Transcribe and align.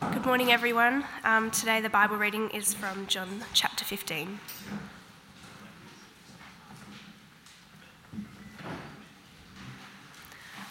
Good 0.00 0.24
morning, 0.24 0.50
everyone. 0.50 1.04
Um, 1.24 1.50
today, 1.50 1.82
the 1.82 1.90
Bible 1.90 2.16
reading 2.16 2.48
is 2.50 2.72
from 2.72 3.06
John 3.06 3.44
chapter 3.52 3.84
15. 3.84 4.40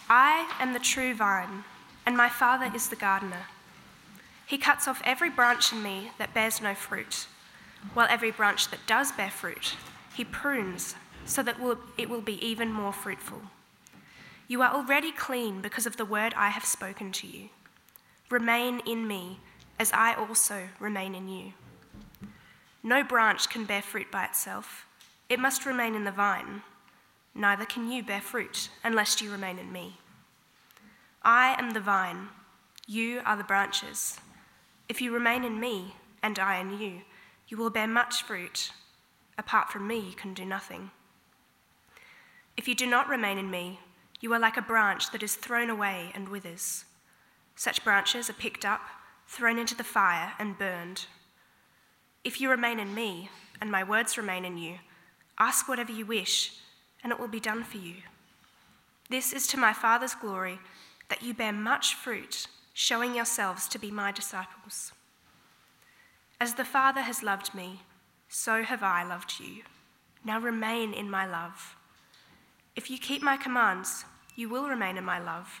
I 0.08 0.52
am 0.58 0.72
the 0.72 0.80
true 0.80 1.14
vine, 1.14 1.62
and 2.04 2.16
my 2.16 2.28
Father 2.28 2.72
is 2.74 2.88
the 2.88 2.96
gardener. 2.96 3.46
He 4.46 4.58
cuts 4.58 4.88
off 4.88 5.00
every 5.04 5.30
branch 5.30 5.72
in 5.72 5.80
me 5.80 6.10
that 6.18 6.34
bears 6.34 6.60
no 6.60 6.74
fruit, 6.74 7.28
while 7.94 8.08
every 8.10 8.32
branch 8.32 8.68
that 8.70 8.84
does 8.88 9.12
bear 9.12 9.30
fruit, 9.30 9.76
he 10.12 10.24
prunes 10.24 10.96
so 11.24 11.40
that 11.44 11.56
it 11.96 12.10
will 12.10 12.20
be 12.20 12.44
even 12.44 12.72
more 12.72 12.92
fruitful. 12.92 13.42
You 14.48 14.60
are 14.62 14.74
already 14.74 15.12
clean 15.12 15.60
because 15.60 15.86
of 15.86 15.96
the 15.96 16.04
word 16.04 16.34
I 16.36 16.48
have 16.48 16.64
spoken 16.64 17.12
to 17.12 17.28
you. 17.28 17.50
Remain 18.30 18.80
in 18.86 19.08
me, 19.08 19.40
as 19.78 19.90
I 19.92 20.14
also 20.14 20.68
remain 20.78 21.16
in 21.16 21.28
you. 21.28 21.52
No 22.82 23.02
branch 23.02 23.50
can 23.50 23.64
bear 23.64 23.82
fruit 23.82 24.10
by 24.10 24.24
itself, 24.24 24.86
it 25.28 25.40
must 25.40 25.66
remain 25.66 25.94
in 25.94 26.04
the 26.04 26.12
vine. 26.12 26.62
Neither 27.34 27.64
can 27.64 27.90
you 27.90 28.02
bear 28.02 28.20
fruit 28.20 28.70
unless 28.82 29.20
you 29.20 29.30
remain 29.30 29.58
in 29.58 29.72
me. 29.72 29.98
I 31.22 31.54
am 31.58 31.72
the 31.72 31.80
vine, 31.80 32.28
you 32.86 33.20
are 33.24 33.36
the 33.36 33.44
branches. 33.44 34.18
If 34.88 35.00
you 35.00 35.12
remain 35.12 35.44
in 35.44 35.60
me, 35.60 35.94
and 36.22 36.38
I 36.38 36.58
in 36.58 36.78
you, 36.78 37.02
you 37.48 37.56
will 37.56 37.70
bear 37.70 37.86
much 37.86 38.22
fruit. 38.22 38.72
Apart 39.38 39.70
from 39.70 39.86
me, 39.86 39.98
you 39.98 40.14
can 40.14 40.34
do 40.34 40.44
nothing. 40.44 40.90
If 42.56 42.68
you 42.68 42.74
do 42.74 42.86
not 42.86 43.08
remain 43.08 43.38
in 43.38 43.50
me, 43.50 43.80
you 44.20 44.32
are 44.34 44.38
like 44.38 44.56
a 44.56 44.62
branch 44.62 45.10
that 45.12 45.22
is 45.22 45.34
thrown 45.34 45.70
away 45.70 46.12
and 46.14 46.28
withers. 46.28 46.84
Such 47.60 47.84
branches 47.84 48.30
are 48.30 48.32
picked 48.32 48.64
up, 48.64 48.80
thrown 49.28 49.58
into 49.58 49.74
the 49.74 49.84
fire, 49.84 50.32
and 50.38 50.56
burned. 50.56 51.04
If 52.24 52.40
you 52.40 52.48
remain 52.48 52.80
in 52.80 52.94
me, 52.94 53.28
and 53.60 53.70
my 53.70 53.84
words 53.84 54.16
remain 54.16 54.46
in 54.46 54.56
you, 54.56 54.76
ask 55.38 55.68
whatever 55.68 55.92
you 55.92 56.06
wish, 56.06 56.54
and 57.04 57.12
it 57.12 57.20
will 57.20 57.28
be 57.28 57.38
done 57.38 57.62
for 57.62 57.76
you. 57.76 57.96
This 59.10 59.34
is 59.34 59.46
to 59.48 59.58
my 59.58 59.74
Father's 59.74 60.14
glory 60.14 60.58
that 61.10 61.22
you 61.22 61.34
bear 61.34 61.52
much 61.52 61.94
fruit, 61.94 62.46
showing 62.72 63.14
yourselves 63.14 63.68
to 63.68 63.78
be 63.78 63.90
my 63.90 64.10
disciples. 64.10 64.92
As 66.40 66.54
the 66.54 66.64
Father 66.64 67.02
has 67.02 67.22
loved 67.22 67.54
me, 67.54 67.82
so 68.30 68.62
have 68.62 68.82
I 68.82 69.04
loved 69.04 69.34
you. 69.38 69.64
Now 70.24 70.40
remain 70.40 70.94
in 70.94 71.10
my 71.10 71.26
love. 71.26 71.76
If 72.74 72.88
you 72.88 72.96
keep 72.96 73.20
my 73.20 73.36
commands, 73.36 74.06
you 74.34 74.48
will 74.48 74.66
remain 74.66 74.96
in 74.96 75.04
my 75.04 75.18
love, 75.18 75.60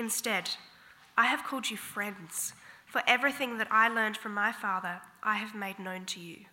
Instead, 0.00 0.48
I 1.14 1.26
have 1.26 1.44
called 1.44 1.68
you 1.68 1.76
friends, 1.76 2.54
for 2.86 3.02
everything 3.06 3.58
that 3.58 3.68
I 3.70 3.86
learned 3.86 4.16
from 4.16 4.32
my 4.32 4.50
Father 4.50 5.02
I 5.22 5.34
have 5.34 5.54
made 5.54 5.78
known 5.78 6.06
to 6.06 6.20
you. 6.20 6.46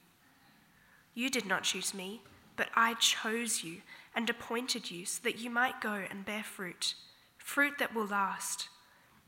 You 1.15 1.29
did 1.29 1.45
not 1.45 1.63
choose 1.63 1.93
me, 1.93 2.19
but 2.57 2.67
I 2.75 2.95
chose 2.95 3.63
you 3.63 3.83
and 4.13 4.29
appointed 4.29 4.91
you 4.91 5.05
so 5.05 5.21
that 5.23 5.39
you 5.39 5.49
might 5.49 5.79
go 5.79 6.03
and 6.09 6.25
bear 6.25 6.43
fruit, 6.43 6.95
fruit 7.37 7.75
that 7.79 7.95
will 7.95 8.05
last, 8.05 8.67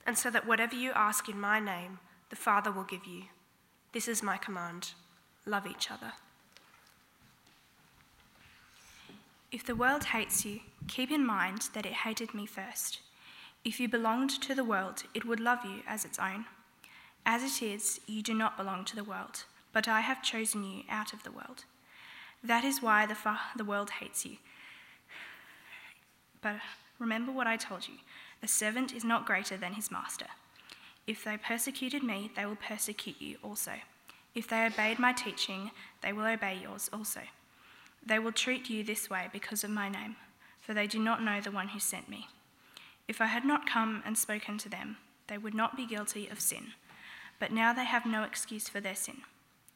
and 0.05 0.17
so 0.17 0.29
that 0.31 0.45
whatever 0.45 0.75
you 0.75 0.91
ask 0.91 1.29
in 1.29 1.39
my 1.39 1.61
name, 1.61 1.99
the 2.29 2.35
Father 2.35 2.73
will 2.73 2.83
give 2.83 3.05
you. 3.05 3.23
This 3.93 4.09
is 4.09 4.21
my 4.21 4.35
command 4.35 4.91
love 5.45 5.65
each 5.65 5.89
other. 5.89 6.11
If 9.49 9.65
the 9.65 9.77
world 9.77 10.03
hates 10.03 10.43
you, 10.43 10.59
keep 10.89 11.09
in 11.09 11.25
mind 11.25 11.69
that 11.73 11.85
it 11.85 12.03
hated 12.03 12.33
me 12.33 12.45
first. 12.45 12.99
If 13.65 13.79
you 13.79 13.89
belonged 13.89 14.29
to 14.41 14.55
the 14.55 14.63
world, 14.63 15.03
it 15.13 15.25
would 15.25 15.39
love 15.39 15.65
you 15.65 15.81
as 15.87 16.05
its 16.05 16.17
own. 16.17 16.45
As 17.25 17.43
it 17.43 17.63
is, 17.63 17.99
you 18.07 18.21
do 18.21 18.33
not 18.33 18.57
belong 18.57 18.85
to 18.85 18.95
the 18.95 19.03
world, 19.03 19.43
but 19.73 19.87
I 19.87 19.99
have 20.01 20.23
chosen 20.23 20.63
you 20.63 20.83
out 20.89 21.13
of 21.13 21.23
the 21.23 21.31
world. 21.31 21.65
That 22.43 22.63
is 22.63 22.81
why 22.81 23.05
the, 23.05 23.15
fa- 23.15 23.39
the 23.55 23.65
world 23.65 23.89
hates 23.99 24.25
you. 24.25 24.37
But 26.41 26.55
remember 26.97 27.31
what 27.31 27.47
I 27.47 27.57
told 27.57 27.87
you 27.87 27.95
a 28.41 28.47
servant 28.47 28.93
is 28.93 29.03
not 29.03 29.25
greater 29.25 29.57
than 29.57 29.73
his 29.73 29.91
master. 29.91 30.27
If 31.05 31.25
they 31.25 31.37
persecuted 31.37 32.03
me, 32.03 32.31
they 32.35 32.45
will 32.45 32.55
persecute 32.55 33.19
you 33.19 33.37
also. 33.43 33.73
If 34.33 34.47
they 34.47 34.65
obeyed 34.65 34.99
my 34.99 35.11
teaching, 35.11 35.71
they 36.01 36.13
will 36.13 36.25
obey 36.25 36.59
yours 36.61 36.89
also. 36.93 37.21
They 38.05 38.19
will 38.19 38.31
treat 38.31 38.69
you 38.69 38.83
this 38.83 39.09
way 39.09 39.27
because 39.33 39.63
of 39.63 39.71
my 39.71 39.89
name, 39.89 40.15
for 40.61 40.73
they 40.73 40.87
do 40.87 40.99
not 40.99 41.21
know 41.21 41.41
the 41.41 41.51
one 41.51 41.69
who 41.69 41.79
sent 41.79 42.07
me. 42.07 42.27
If 43.09 43.21
I 43.21 43.25
had 43.25 43.43
not 43.43 43.67
come 43.67 44.03
and 44.05 44.15
spoken 44.15 44.59
to 44.59 44.69
them, 44.69 44.97
they 45.25 45.39
would 45.39 45.55
not 45.55 45.75
be 45.75 45.87
guilty 45.87 46.27
of 46.27 46.39
sin. 46.39 46.73
But 47.39 47.51
now 47.51 47.73
they 47.73 47.85
have 47.85 48.05
no 48.05 48.21
excuse 48.21 48.69
for 48.69 48.79
their 48.79 48.93
sin. 48.93 49.21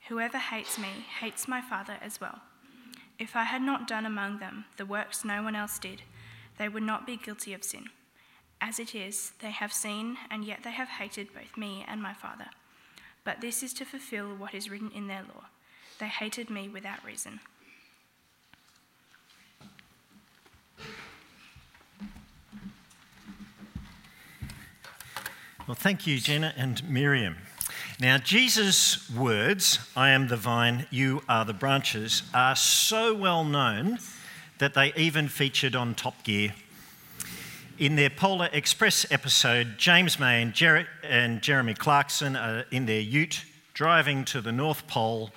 Whoever 0.08 0.38
hates 0.38 0.78
me 0.78 1.08
hates 1.20 1.48
my 1.48 1.60
Father 1.60 1.98
as 2.00 2.22
well. 2.22 2.42
If 3.18 3.36
I 3.36 3.46
had 3.46 3.64
not 3.64 3.88
done 3.88 4.06
among 4.06 4.38
them 4.38 4.66
the 4.78 4.86
works 4.86 5.26
no 5.26 5.42
one 5.42 5.56
else 5.56 5.80
did, 5.80 6.04
they 6.60 6.70
would 6.70 6.84
not 6.84 7.08
be 7.08 7.18
guilty 7.18 7.56
of 7.56 7.64
sin. 7.64 7.86
As 8.62 8.78
it 8.78 8.94
is, 8.94 9.32
they 9.42 9.50
have 9.50 9.74
seen, 9.74 10.18
and 10.30 10.46
yet 10.46 10.60
they 10.64 10.72
have 10.72 10.90
hated 10.90 11.34
both 11.34 11.58
me 11.58 11.84
and 11.88 12.04
my 12.04 12.14
Father. 12.14 12.52
But 13.24 13.42
this 13.42 13.64
is 13.64 13.74
to 13.74 13.86
fulfill 13.86 14.36
what 14.36 14.54
is 14.54 14.70
written 14.70 14.92
in 14.92 15.08
their 15.08 15.24
law. 15.24 15.46
They 16.00 16.08
hated 16.08 16.52
me 16.52 16.70
without 16.70 17.04
reason. 17.04 17.40
Well, 25.66 25.76
thank 25.76 26.06
you, 26.06 26.20
Jenna 26.20 26.54
and 26.58 26.84
Miriam. 26.90 27.38
Now, 27.98 28.18
Jesus' 28.18 29.10
words, 29.10 29.80
I 29.96 30.10
am 30.10 30.28
the 30.28 30.36
vine, 30.36 30.88
you 30.90 31.24
are 31.30 31.46
the 31.46 31.54
branches, 31.54 32.24
are 32.34 32.58
so 32.58 33.14
well 33.14 33.46
known 33.46 34.00
that 34.58 34.74
they 34.74 34.92
even 34.98 35.30
featured 35.30 35.74
on 35.74 35.96
Top 35.96 36.22
Gear. 36.26 36.54
In 37.80 37.96
their 37.96 38.10
Polar 38.10 38.50
Express 38.52 39.10
episode, 39.10 39.78
James 39.78 40.20
May 40.20 40.42
and, 40.42 40.54
Jer- 40.54 40.90
and 41.02 41.42
Jeremy 41.42 41.76
Clarkson 41.76 42.36
are 42.36 42.66
in 42.70 42.86
their 42.86 43.00
ute 43.00 43.46
driving 43.74 44.26
to 44.26 44.42
the 44.42 44.52
North 44.52 44.86
Pole, 44.88 45.32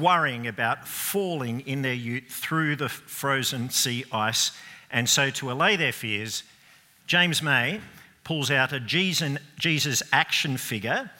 worrying 0.00 0.48
about 0.48 0.88
falling 0.88 1.60
in 1.60 1.82
their 1.82 1.94
ute 1.94 2.28
through 2.28 2.74
the 2.74 2.88
frozen 2.88 3.70
sea 3.70 4.04
ice. 4.10 4.50
And 4.90 5.08
so, 5.08 5.30
to 5.30 5.52
allay 5.52 5.76
their 5.76 5.92
fears, 5.92 6.42
James 7.06 7.40
May 7.40 7.80
pulls 8.28 8.50
out 8.50 8.74
a 8.74 8.78
Jesus 8.78 10.02
action 10.12 10.58
figure, 10.58 11.10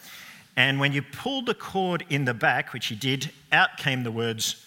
and 0.55 0.79
when 0.79 0.93
you 0.93 1.01
pulled 1.01 1.47
the 1.47 1.55
cord 1.55 2.05
in 2.07 2.25
the 2.25 2.35
back, 2.35 2.71
which 2.71 2.85
he 2.85 2.95
did, 2.95 3.31
out 3.51 3.77
came 3.77 4.03
the 4.03 4.11
words, 4.11 4.63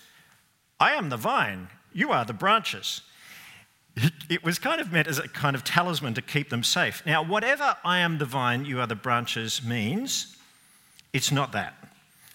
I 0.81 0.95
am 0.95 1.09
the 1.09 1.17
vine, 1.17 1.69
you 1.93 2.11
are 2.11 2.25
the 2.25 2.33
branches. 2.33 3.03
It 4.29 4.43
was 4.43 4.59
kind 4.59 4.81
of 4.81 4.91
meant 4.91 5.07
as 5.07 5.21
a 5.21 5.29
kind 5.29 5.55
of 5.55 5.63
talisman 5.63 6.15
to 6.15 6.23
keep 6.23 6.51
them 6.51 6.65
safe. 6.65 7.05
Now, 7.07 7.23
whatever 7.23 7.77
I 7.85 7.99
am 7.99 8.19
the 8.19 8.25
vine, 8.25 8.65
you 8.65 8.81
are 8.81 8.89
the 8.89 8.97
branches 8.97 9.63
means, 9.63 10.37
it's 11.13 11.31
not 11.31 11.53
that. 11.53 11.75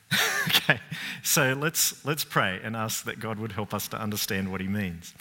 okay, 0.48 0.80
so 1.22 1.54
let's, 1.60 2.06
let's 2.06 2.24
pray 2.24 2.62
and 2.64 2.78
ask 2.78 3.04
that 3.04 3.20
God 3.20 3.40
would 3.40 3.52
help 3.52 3.74
us 3.74 3.90
to 3.90 4.00
understand 4.00 4.54
what 4.54 4.62
he 4.62 4.70
means. 4.70 5.14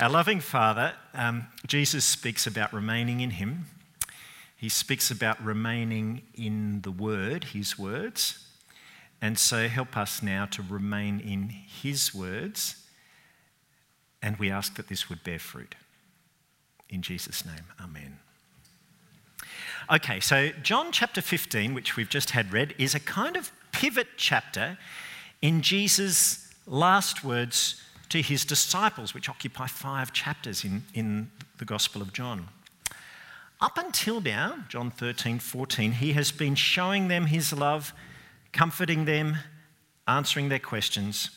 Our 0.00 0.08
loving 0.08 0.38
Father, 0.38 0.92
um, 1.14 1.48
Jesus 1.66 2.04
speaks 2.04 2.46
about 2.46 2.72
remaining 2.72 3.22
in 3.22 3.30
him 3.30 3.66
he 4.60 4.68
speaks 4.68 5.10
about 5.10 5.42
remaining 5.42 6.20
in 6.34 6.82
the 6.82 6.90
Word, 6.90 7.44
His 7.44 7.78
words. 7.78 8.46
And 9.22 9.38
so 9.38 9.68
help 9.68 9.96
us 9.96 10.22
now 10.22 10.44
to 10.50 10.60
remain 10.60 11.18
in 11.18 11.48
His 11.48 12.14
words. 12.14 12.76
And 14.20 14.36
we 14.36 14.50
ask 14.50 14.76
that 14.76 14.88
this 14.88 15.08
would 15.08 15.24
bear 15.24 15.38
fruit. 15.38 15.76
In 16.90 17.00
Jesus' 17.00 17.42
name, 17.46 17.64
Amen. 17.82 18.18
Okay, 19.90 20.20
so 20.20 20.50
John 20.62 20.92
chapter 20.92 21.22
15, 21.22 21.72
which 21.72 21.96
we've 21.96 22.10
just 22.10 22.32
had 22.32 22.52
read, 22.52 22.74
is 22.76 22.94
a 22.94 23.00
kind 23.00 23.38
of 23.38 23.50
pivot 23.72 24.08
chapter 24.18 24.76
in 25.40 25.62
Jesus' 25.62 26.52
last 26.66 27.24
words 27.24 27.80
to 28.10 28.20
his 28.20 28.44
disciples, 28.44 29.14
which 29.14 29.30
occupy 29.30 29.68
five 29.68 30.12
chapters 30.12 30.66
in, 30.66 30.84
in 30.92 31.30
the 31.56 31.64
Gospel 31.64 32.02
of 32.02 32.12
John. 32.12 32.48
Up 33.60 33.76
until 33.76 34.22
now, 34.22 34.64
John 34.68 34.90
13, 34.90 35.38
14, 35.38 35.92
he 35.92 36.14
has 36.14 36.32
been 36.32 36.54
showing 36.54 37.08
them 37.08 37.26
his 37.26 37.52
love, 37.52 37.92
comforting 38.52 39.04
them, 39.04 39.36
answering 40.08 40.48
their 40.48 40.58
questions. 40.58 41.28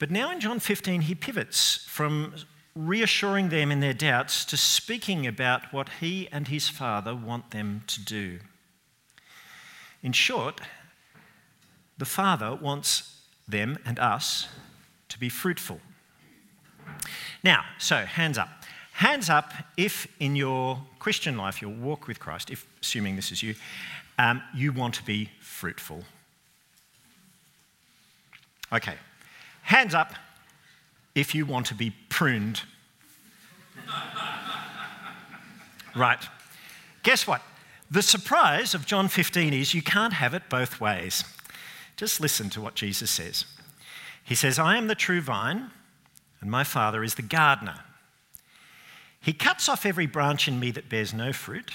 But 0.00 0.10
now 0.10 0.32
in 0.32 0.40
John 0.40 0.58
15, 0.58 1.02
he 1.02 1.14
pivots 1.14 1.86
from 1.88 2.34
reassuring 2.74 3.48
them 3.48 3.70
in 3.70 3.80
their 3.80 3.94
doubts 3.94 4.44
to 4.46 4.56
speaking 4.56 5.26
about 5.26 5.72
what 5.72 5.88
he 6.00 6.28
and 6.32 6.48
his 6.48 6.68
Father 6.68 7.14
want 7.14 7.52
them 7.52 7.84
to 7.86 8.04
do. 8.04 8.40
In 10.02 10.12
short, 10.12 10.60
the 11.96 12.04
Father 12.04 12.54
wants 12.54 13.20
them 13.48 13.78
and 13.86 13.98
us 13.98 14.48
to 15.08 15.18
be 15.18 15.28
fruitful. 15.28 15.80
Now, 17.42 17.64
so 17.78 18.04
hands 18.04 18.36
up. 18.38 18.65
Hands 18.96 19.28
up 19.28 19.52
if 19.76 20.06
in 20.20 20.36
your 20.36 20.80
Christian 20.98 21.36
life, 21.36 21.60
your 21.60 21.70
walk 21.70 22.06
with 22.08 22.18
Christ, 22.18 22.50
if 22.50 22.66
assuming 22.80 23.14
this 23.14 23.30
is 23.30 23.42
you, 23.42 23.54
um, 24.18 24.42
you 24.54 24.72
want 24.72 24.94
to 24.94 25.02
be 25.02 25.28
fruitful. 25.38 26.02
Okay. 28.72 28.94
Hands 29.64 29.92
up 29.94 30.14
if 31.14 31.34
you 31.34 31.44
want 31.44 31.66
to 31.66 31.74
be 31.74 31.92
pruned. 32.08 32.62
right. 35.94 36.26
Guess 37.02 37.26
what? 37.26 37.42
The 37.90 38.00
surprise 38.00 38.74
of 38.74 38.86
John 38.86 39.08
15 39.08 39.52
is 39.52 39.74
you 39.74 39.82
can't 39.82 40.14
have 40.14 40.32
it 40.32 40.48
both 40.48 40.80
ways. 40.80 41.22
Just 41.98 42.18
listen 42.18 42.48
to 42.48 42.62
what 42.62 42.74
Jesus 42.74 43.10
says. 43.10 43.44
He 44.24 44.34
says, 44.34 44.58
I 44.58 44.78
am 44.78 44.86
the 44.86 44.94
true 44.94 45.20
vine, 45.20 45.70
and 46.40 46.50
my 46.50 46.64
Father 46.64 47.04
is 47.04 47.16
the 47.16 47.22
gardener. 47.22 47.80
He 49.20 49.32
cuts 49.32 49.68
off 49.68 49.84
every 49.84 50.06
branch 50.06 50.46
in 50.46 50.60
me 50.60 50.70
that 50.72 50.88
bears 50.88 51.12
no 51.12 51.32
fruit, 51.32 51.72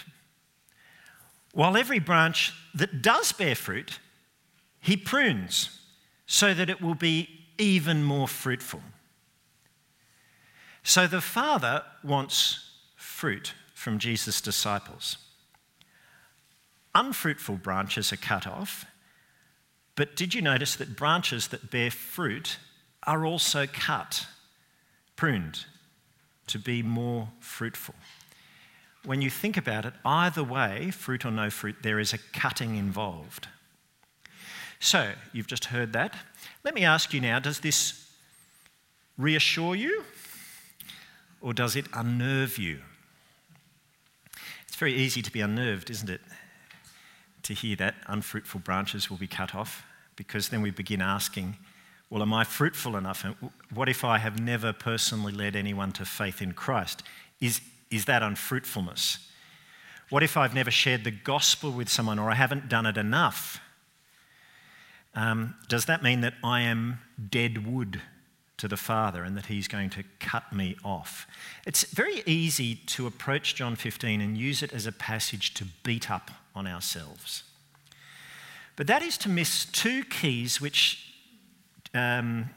while 1.54 1.76
every 1.76 2.00
branch 2.00 2.54
that 2.74 3.02
does 3.02 3.32
bear 3.32 3.56
fruit, 3.56 4.00
he 4.80 4.96
prunes 4.96 5.80
so 6.26 6.54
that 6.54 6.70
it 6.70 6.82
will 6.82 6.96
be 6.96 7.46
even 7.58 8.04
more 8.04 8.28
fruitful. 8.28 8.82
So 10.84 11.08
the 11.08 11.22
Father 11.22 11.84
wants 12.04 12.72
fruit 12.96 13.54
from 13.74 14.00
Jesus' 14.00 14.42
disciples. 14.42 15.18
Unfruitful 16.96 17.58
branches 17.58 18.12
are 18.12 18.18
cut 18.18 18.48
off, 18.48 18.86
but 19.96 20.16
did 20.16 20.34
you 20.34 20.42
notice 20.42 20.76
that 20.76 20.96
branches 20.96 21.50
that 21.50 21.70
bear 21.70 21.92
fruit 21.92 22.58
are 23.04 23.26
also 23.26 23.68
cut, 23.68 24.26
pruned, 25.16 25.66
to 26.52 26.60
be 26.60 26.84
more 26.84 27.30
fruitful? 27.40 27.96
When 29.04 29.22
you 29.22 29.30
think 29.30 29.58
about 29.58 29.86
it, 29.86 29.94
either 30.06 30.44
way, 30.44 30.92
fruit 30.92 31.26
or 31.26 31.32
no 31.32 31.50
fruit, 31.50 31.78
there 31.82 32.00
is 32.00 32.14
a 32.14 32.18
cutting 32.34 32.76
involved. 32.76 33.48
So, 34.80 35.12
you've 35.34 35.48
just 35.48 35.66
heard 35.66 35.94
that. 35.94 36.16
Let 36.64 36.74
me 36.74 36.84
ask 36.84 37.14
you 37.14 37.22
now 37.22 37.40
does 37.40 37.60
this 37.60 38.12
reassure 39.18 39.76
you 39.76 40.04
or 41.40 41.54
does 41.54 41.76
it 41.76 41.86
unnerve 41.94 42.58
you? 42.58 42.80
It's 44.68 44.76
very 44.76 44.94
easy 44.94 45.22
to 45.22 45.32
be 45.32 45.42
unnerved, 45.42 45.90
isn't 45.90 46.10
it? 46.10 46.22
To 47.44 47.54
hear 47.54 47.76
that 47.78 47.96
unfruitful 48.08 48.62
branches 48.62 49.10
will 49.10 49.18
be 49.18 49.28
cut 49.28 49.56
off, 49.56 49.84
because 50.16 50.50
then 50.50 50.62
we 50.62 50.70
begin 50.72 51.02
asking, 51.02 51.58
well, 52.12 52.22
am 52.22 52.34
I 52.34 52.44
fruitful 52.44 52.98
enough? 52.98 53.26
What 53.74 53.88
if 53.88 54.04
I 54.04 54.18
have 54.18 54.38
never 54.38 54.74
personally 54.74 55.32
led 55.32 55.56
anyone 55.56 55.94
to 55.94 56.04
faith 56.04 56.42
in 56.42 56.52
Christ? 56.52 57.04
Is, 57.40 57.62
is 57.90 58.04
that 58.06 58.22
unfruitfulness? 58.22 59.30
What 60.10 60.22
if 60.22 60.36
I've 60.36 60.54
never 60.54 60.72
shared 60.72 61.06
the 61.06 61.12
gospel 61.12 61.72
with 61.72 61.88
someone 61.88 62.20
or 62.20 62.30
I 62.30 62.36
haven't 62.36 62.68
done 62.68 62.86
it 62.86 62.98
enough? 62.98 63.62
Um, 65.16 65.56
does 65.70 65.86
that 65.86 66.04
mean 66.04 66.20
that 66.20 66.34
I 66.44 66.62
am 66.62 67.00
dead 67.30 67.66
wood 67.66 68.02
to 68.58 68.68
the 68.68 68.78
Father 68.78 69.24
and 69.24 69.38
that 69.38 69.46
He's 69.46 69.70
going 69.70 69.90
to 69.92 70.04
cut 70.20 70.52
me 70.52 70.76
off? 70.84 71.26
It's 71.66 71.86
very 71.86 72.24
easy 72.26 72.76
to 72.88 73.08
approach 73.08 73.56
John 73.56 73.78
15 73.78 74.20
and 74.20 74.38
use 74.38 74.62
it 74.62 74.74
as 74.74 74.86
a 74.86 74.92
passage 74.92 75.54
to 75.54 75.66
beat 75.84 76.12
up 76.12 76.30
on 76.54 76.68
ourselves. 76.68 77.44
But 78.76 78.88
that 78.88 79.02
is 79.02 79.18
to 79.20 79.30
miss 79.30 79.64
two 79.64 80.04
keys 80.04 80.60
which, 80.60 81.11
um, 81.94 82.50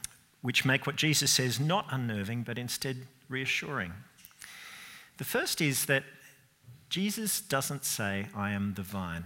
which 0.43 0.65
make 0.65 0.87
what 0.87 0.97
Jesus 0.97 1.31
says 1.31 1.59
not 1.59 1.87
unnerving, 1.91 2.43
but 2.43 2.59
instead 2.59 3.07
reassuring. 3.29 3.93
The 5.19 5.25
first 5.25 5.61
is 5.61 5.87
that 5.87 6.05
Jesus 6.89 7.41
doesn't 7.41 7.85
say, 7.85 8.27
I 8.35 8.51
am 8.51 8.75
the 8.75 8.83
vine. 8.83 9.25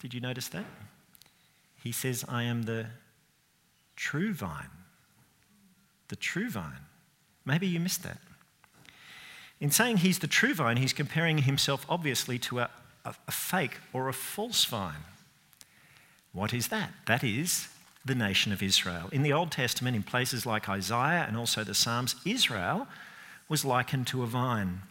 Did 0.00 0.12
you 0.12 0.20
notice 0.20 0.48
that? 0.48 0.64
He 1.82 1.92
says, 1.92 2.24
I 2.28 2.42
am 2.42 2.64
the 2.64 2.86
true 3.94 4.32
vine. 4.34 4.70
The 6.08 6.16
true 6.16 6.50
vine. 6.50 6.84
Maybe 7.44 7.66
you 7.66 7.80
missed 7.80 8.02
that. 8.02 8.18
In 9.60 9.70
saying 9.70 9.98
he's 9.98 10.18
the 10.18 10.26
true 10.26 10.52
vine, 10.52 10.76
he's 10.76 10.92
comparing 10.92 11.38
himself 11.38 11.86
obviously 11.88 12.38
to 12.40 12.60
a, 12.60 12.70
a, 13.04 13.14
a 13.28 13.32
fake 13.32 13.78
or 13.92 14.08
a 14.08 14.12
false 14.12 14.64
vine. 14.64 15.04
What 16.32 16.52
is 16.52 16.68
that? 16.68 16.90
That 17.06 17.24
is 17.24 17.68
the 18.06 18.14
nation 18.14 18.52
of 18.52 18.62
Israel. 18.62 19.08
In 19.12 19.22
the 19.22 19.32
Old 19.32 19.50
Testament, 19.50 19.96
in 19.96 20.02
places 20.02 20.46
like 20.46 20.68
Isaiah 20.68 21.26
and 21.26 21.36
also 21.36 21.64
the 21.64 21.74
Psalms, 21.74 22.14
Israel 22.24 22.86
was 23.48 23.64
likened 23.64 24.06
to 24.08 24.22
a 24.22 24.26
vine. 24.26 24.82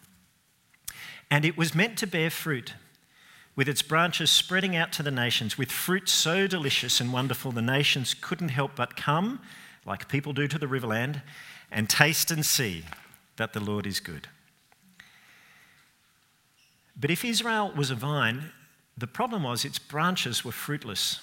And 1.32 1.46
it 1.46 1.58
was 1.58 1.74
meant 1.74 1.98
to 2.00 2.08
bear 2.08 2.30
fruit 2.30 2.74
with 3.56 3.70
its 3.70 3.82
branches 3.82 4.30
spreading 4.30 4.76
out 4.76 4.92
to 4.94 5.04
the 5.04 5.12
nations, 5.12 5.58
with 5.58 5.72
fruit 5.72 6.10
so 6.10 6.46
delicious 6.46 7.00
and 7.00 7.14
wonderful, 7.14 7.52
the 7.52 7.62
nations 7.62 8.14
couldn't 8.14 8.50
help 8.50 8.72
but 8.76 8.98
come, 8.98 9.40
like 9.86 10.10
people 10.10 10.34
do 10.34 10.48
to 10.48 10.58
the 10.58 10.66
riverland, 10.66 11.22
and 11.72 11.90
taste 11.90 12.32
and 12.32 12.46
see 12.46 12.84
that 13.38 13.54
the 13.54 13.60
Lord 13.60 13.88
is 13.88 14.00
good. 14.00 14.28
But 17.00 17.12
if 17.12 17.24
Israel 17.24 17.72
was 17.76 17.92
a 17.92 17.96
vine, 17.96 18.52
the 18.98 19.08
problem 19.08 19.44
was 19.44 19.64
its 19.64 19.80
branches 19.80 20.44
were 20.44 20.52
fruitless. 20.52 21.22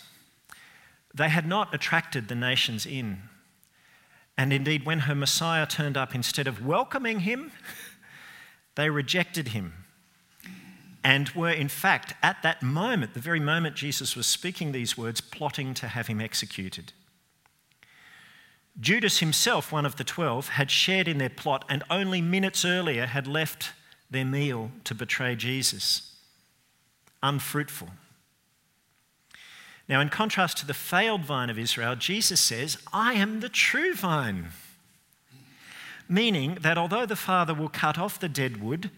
They 1.15 1.29
had 1.29 1.47
not 1.47 1.75
attracted 1.75 2.29
the 2.29 2.35
nations 2.35 2.87
in. 2.87 3.23
And 4.37 4.53
indeed, 4.53 4.87
when 4.87 5.01
her 5.01 5.15
Messiah 5.15 5.67
turned 5.67 5.97
up, 5.97 6.15
instead 6.15 6.47
of 6.47 6.65
welcoming 6.65 7.21
him, 7.21 7.53
they 8.77 8.89
rejected 8.89 9.49
him 9.49 9.83
and 11.05 11.29
were, 11.31 11.51
in 11.51 11.69
fact, 11.69 12.15
at 12.23 12.43
that 12.43 12.63
moment, 12.63 13.15
the 13.15 13.21
very 13.21 13.41
moment 13.41 13.75
Jesus 13.75 14.15
was 14.15 14.27
speaking 14.27 14.73
these 14.73 14.97
words, 14.97 15.21
plotting 15.21 15.75
to 15.75 15.89
have 15.89 16.07
him 16.07 16.21
executed. 16.21 16.93
Judas 18.81 19.19
himself, 19.19 19.73
one 19.73 19.85
of 19.85 19.97
the 19.97 20.05
twelve, 20.05 20.51
had 20.51 20.71
shared 20.71 21.09
in 21.09 21.19
their 21.19 21.29
plot 21.29 21.65
and 21.69 21.83
only 21.91 22.23
minutes 22.23 22.65
earlier 22.65 23.07
had 23.07 23.27
left 23.27 23.73
their 24.11 24.25
meal 24.25 24.71
to 24.85 24.95
betray 24.95 25.35
Jesus. 25.35 26.15
Unfruitful. 27.23 27.89
Now, 29.93 30.01
in 30.01 30.09
contrast 30.09 30.57
to 30.57 30.67
the 30.67 30.73
failed 30.73 31.21
vine 31.21 31.51
of 31.51 31.59
Israel, 31.59 31.97
Jesus 31.97 32.41
says, 32.41 32.79
I 32.95 33.13
am 33.13 33.41
the 33.41 33.51
true 33.51 33.93
vine. 33.95 34.47
Meaning 36.09 36.57
that 36.63 36.79
although 36.79 37.05
the 37.05 37.15
Father 37.15 37.53
will 37.53 37.69
cut 37.69 37.99
off 37.99 38.19
the 38.19 38.27
dead 38.27 38.63
wood, 38.63 38.91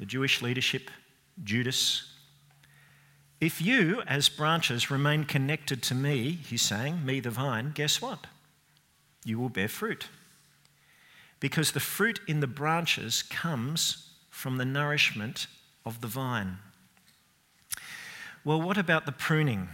the 0.00 0.04
Jewish 0.04 0.42
leadership 0.42 0.90
Judas, 1.44 2.10
if 3.40 3.62
you, 3.62 4.02
as 4.08 4.28
branches, 4.28 4.90
remain 4.90 5.22
connected 5.26 5.80
to 5.84 5.94
me, 5.94 6.40
he's 6.44 6.62
saying, 6.62 7.06
me 7.06 7.20
the 7.20 7.30
vine, 7.30 7.70
guess 7.72 8.02
what? 8.02 8.26
You 9.24 9.38
will 9.38 9.48
bear 9.48 9.68
fruit. 9.68 10.08
Because 11.38 11.70
the 11.70 11.78
fruit 11.78 12.18
in 12.26 12.40
the 12.40 12.48
branches 12.48 13.22
comes 13.22 14.10
from 14.28 14.56
the 14.56 14.64
nourishment 14.64 15.46
of 15.86 16.00
the 16.00 16.08
vine. 16.08 16.58
Well, 18.44 18.60
what 18.60 18.76
about 18.76 19.06
the 19.06 19.12
pruning? 19.12 19.68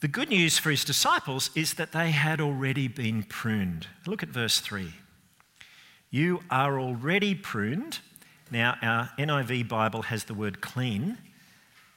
The 0.00 0.08
good 0.08 0.28
news 0.28 0.58
for 0.58 0.70
his 0.70 0.84
disciples 0.84 1.50
is 1.54 1.74
that 1.74 1.92
they 1.92 2.10
had 2.10 2.40
already 2.40 2.88
been 2.88 3.22
pruned. 3.22 3.86
Look 4.06 4.22
at 4.22 4.28
verse 4.28 4.60
3. 4.60 4.92
You 6.10 6.40
are 6.50 6.78
already 6.78 7.34
pruned 7.34 8.00
now, 8.50 8.76
our 8.82 9.10
NIV 9.18 9.68
Bible 9.68 10.02
has 10.02 10.24
the 10.24 10.34
word 10.34 10.60
clean, 10.60 11.18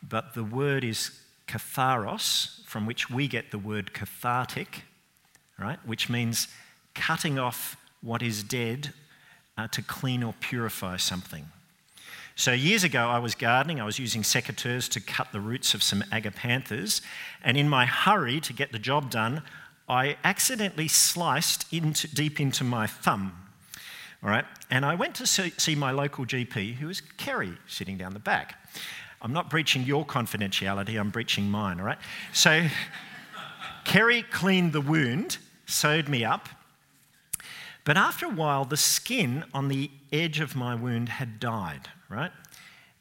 but 0.01 0.33
the 0.33 0.43
word 0.43 0.83
is 0.83 1.11
katharos, 1.47 2.65
from 2.65 2.85
which 2.85 3.09
we 3.09 3.27
get 3.27 3.51
the 3.51 3.59
word 3.59 3.93
cathartic, 3.93 4.83
right? 5.59 5.77
Which 5.85 6.09
means 6.09 6.47
cutting 6.95 7.37
off 7.37 7.77
what 8.01 8.21
is 8.21 8.43
dead 8.43 8.93
uh, 9.57 9.67
to 9.67 9.81
clean 9.81 10.23
or 10.23 10.33
purify 10.39 10.97
something. 10.97 11.45
So, 12.39 12.51
years 12.51 12.83
ago, 12.83 13.07
I 13.07 13.17
was 13.17 13.33
gardening. 13.33 13.81
I 13.81 13.83
was 13.83 13.97
using 13.97 14.21
secateurs 14.21 14.87
to 14.91 15.01
cut 15.01 15.31
the 15.31 15.39
roots 15.39 15.73
of 15.73 15.81
some 15.81 16.03
agapanthus. 16.11 17.01
And 17.43 17.57
in 17.57 17.67
my 17.67 17.87
hurry 17.87 18.39
to 18.41 18.53
get 18.53 18.71
the 18.71 18.77
job 18.77 19.09
done, 19.09 19.41
I 19.89 20.17
accidentally 20.23 20.87
sliced 20.87 21.65
into, 21.73 22.07
deep 22.07 22.39
into 22.39 22.63
my 22.63 22.85
thumb 22.85 23.33
All 24.21 24.29
right, 24.29 24.45
and 24.69 24.85
I 24.85 24.93
went 24.93 25.15
to 25.15 25.25
see, 25.25 25.75
my 25.75 25.89
local 25.89 26.27
GP, 26.27 26.75
who 26.75 26.85
was 26.85 27.01
Kerry, 27.01 27.53
sitting 27.65 27.97
down 27.97 28.13
the 28.13 28.19
back. 28.19 28.55
I'm 29.19 29.33
not 29.33 29.49
breaching 29.49 29.81
your 29.83 30.05
confidentiality, 30.05 30.99
I'm 30.99 31.09
breaching 31.09 31.49
mine, 31.49 31.79
all 31.79 31.87
right? 31.87 31.97
So, 32.33 32.67
Kerry 33.85 34.21
cleaned 34.21 34.73
the 34.73 34.81
wound, 34.81 35.39
sewed 35.65 36.07
me 36.07 36.23
up, 36.23 36.49
but 37.83 37.97
after 37.97 38.27
a 38.27 38.29
while, 38.29 38.63
the 38.65 38.77
skin 38.77 39.43
on 39.55 39.69
the 39.69 39.89
edge 40.11 40.39
of 40.39 40.55
my 40.55 40.75
wound 40.75 41.09
had 41.09 41.39
died, 41.39 41.89
right? 42.09 42.31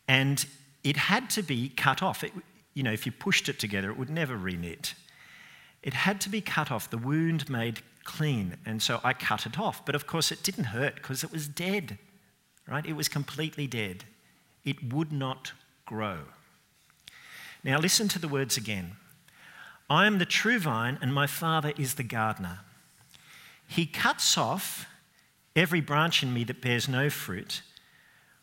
And 0.09 0.45
it 0.85 0.97
had 0.97 1.31
to 1.31 1.43
be 1.43 1.69
cut 1.69 2.03
off. 2.03 2.23
It, 2.23 2.33
you 2.75 2.83
know, 2.83 2.93
if 2.93 3.07
you 3.07 3.13
pushed 3.13 3.49
it 3.49 3.59
together, 3.59 3.91
it 3.91 3.99
would 3.99 4.11
never 4.11 4.37
reknit. 4.37 4.95
It 5.83 5.95
had 5.95 6.21
to 6.23 6.29
be 6.29 6.41
cut 6.41 6.71
off, 6.71 6.91
the 6.91 6.99
wound 6.99 7.49
made 7.49 7.81
clean. 8.05 8.57
And 8.65 8.83
so 8.83 9.01
I 9.05 9.13
cut 9.13 9.47
it 9.47 9.59
off. 9.59 9.85
But 9.85 9.95
of 9.95 10.07
course, 10.07 10.33
it 10.33 10.43
didn't 10.43 10.65
hurt 10.65 10.97
because 10.97 11.23
it 11.23 11.33
was 11.33 11.49
dead, 11.49 11.99
right? 12.69 12.85
It 12.85 12.95
was 12.95 13.09
completely 13.09 13.67
dead. 13.67 14.05
It 14.65 14.93
would 14.93 15.13
not 15.13 15.53
grow. 15.85 16.19
Now, 17.63 17.79
listen 17.79 18.09
to 18.09 18.19
the 18.19 18.29
words 18.29 18.57
again 18.57 18.97
I 19.89 20.07
am 20.07 20.19
the 20.19 20.27
true 20.27 20.59
vine, 20.59 20.99
and 21.01 21.15
my 21.15 21.27
Father 21.27 21.73
is 21.77 21.95
the 21.95 22.03
gardener. 22.03 22.61
He 23.69 23.87
cuts 23.87 24.37
off 24.37 24.87
every 25.55 25.81
branch 25.81 26.23
in 26.23 26.33
me 26.33 26.45
that 26.45 26.61
bears 26.61 26.89
no 26.89 27.11
fruit, 27.11 27.63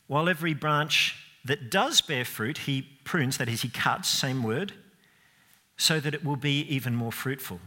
while 0.07 0.29
every 0.29 0.53
branch 0.53 1.15
that 1.45 1.69
does 1.69 2.01
bear 2.01 2.25
fruit, 2.25 2.59
he 2.59 2.87
prunes, 3.03 3.37
that 3.37 3.49
is, 3.49 3.61
he 3.61 3.69
cuts, 3.69 4.09
same 4.09 4.43
word, 4.43 4.73
so 5.77 5.99
that 5.99 6.13
it 6.13 6.23
will 6.23 6.35
be 6.35 6.61
even 6.61 6.95
more 6.95 7.11
fruitful. 7.11 7.59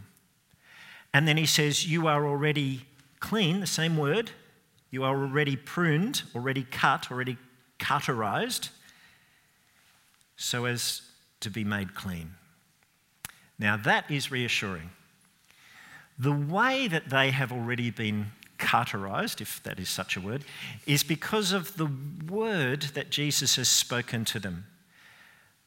And 1.13 1.27
then 1.27 1.37
he 1.37 1.45
says, 1.45 1.87
You 1.87 2.07
are 2.07 2.25
already 2.25 2.81
clean, 3.19 3.59
the 3.59 3.67
same 3.67 3.97
word. 3.97 4.31
You 4.89 5.03
are 5.03 5.15
already 5.15 5.55
pruned, 5.55 6.23
already 6.35 6.63
cut, 6.63 7.11
already 7.11 7.37
cauterized, 7.79 8.69
so 10.35 10.65
as 10.65 11.01
to 11.41 11.49
be 11.49 11.63
made 11.63 11.93
clean. 11.93 12.35
Now 13.59 13.77
that 13.77 14.09
is 14.09 14.31
reassuring. 14.31 14.91
The 16.17 16.31
way 16.31 16.87
that 16.87 17.09
they 17.09 17.31
have 17.31 17.51
already 17.51 17.91
been 17.91 18.31
cauterized, 18.57 19.41
if 19.41 19.61
that 19.63 19.79
is 19.79 19.89
such 19.89 20.15
a 20.15 20.21
word, 20.21 20.43
is 20.85 21.03
because 21.03 21.51
of 21.51 21.77
the 21.77 21.89
word 22.29 22.83
that 22.93 23.09
Jesus 23.09 23.55
has 23.55 23.69
spoken 23.69 24.25
to 24.25 24.39
them. 24.39 24.65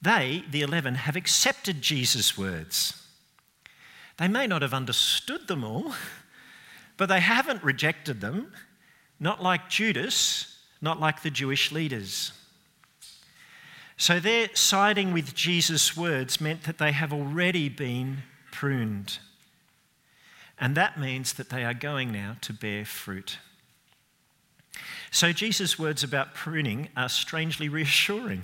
They, 0.02 0.44
the 0.50 0.62
eleven, 0.62 0.94
have 0.94 1.16
accepted 1.16 1.82
Jesus' 1.82 2.36
words. 2.36 3.06
They 4.16 4.28
may 4.28 4.46
not 4.46 4.62
have 4.62 4.74
understood 4.74 5.48
them 5.48 5.64
all, 5.64 5.94
but 6.96 7.08
they 7.08 7.20
haven't 7.20 7.62
rejected 7.62 8.20
them, 8.20 8.52
not 9.18 9.42
like 9.42 9.68
Judas, 9.68 10.58
not 10.80 11.00
like 11.00 11.22
the 11.22 11.30
Jewish 11.30 11.72
leaders. 11.72 12.32
So 13.96 14.18
their 14.18 14.48
siding 14.54 15.12
with 15.12 15.34
Jesus' 15.34 15.94
words 15.94 16.40
meant 16.40 16.62
that 16.64 16.78
they 16.78 16.92
have 16.92 17.12
already 17.12 17.68
been 17.68 18.22
pruned. 18.50 19.18
And 20.60 20.76
that 20.76 21.00
means 21.00 21.32
that 21.32 21.48
they 21.48 21.64
are 21.64 21.74
going 21.74 22.12
now 22.12 22.36
to 22.42 22.52
bear 22.52 22.84
fruit. 22.84 23.38
So 25.10 25.32
Jesus' 25.32 25.78
words 25.78 26.04
about 26.04 26.34
pruning 26.34 26.90
are 26.96 27.08
strangely 27.08 27.68
reassuring. 27.68 28.42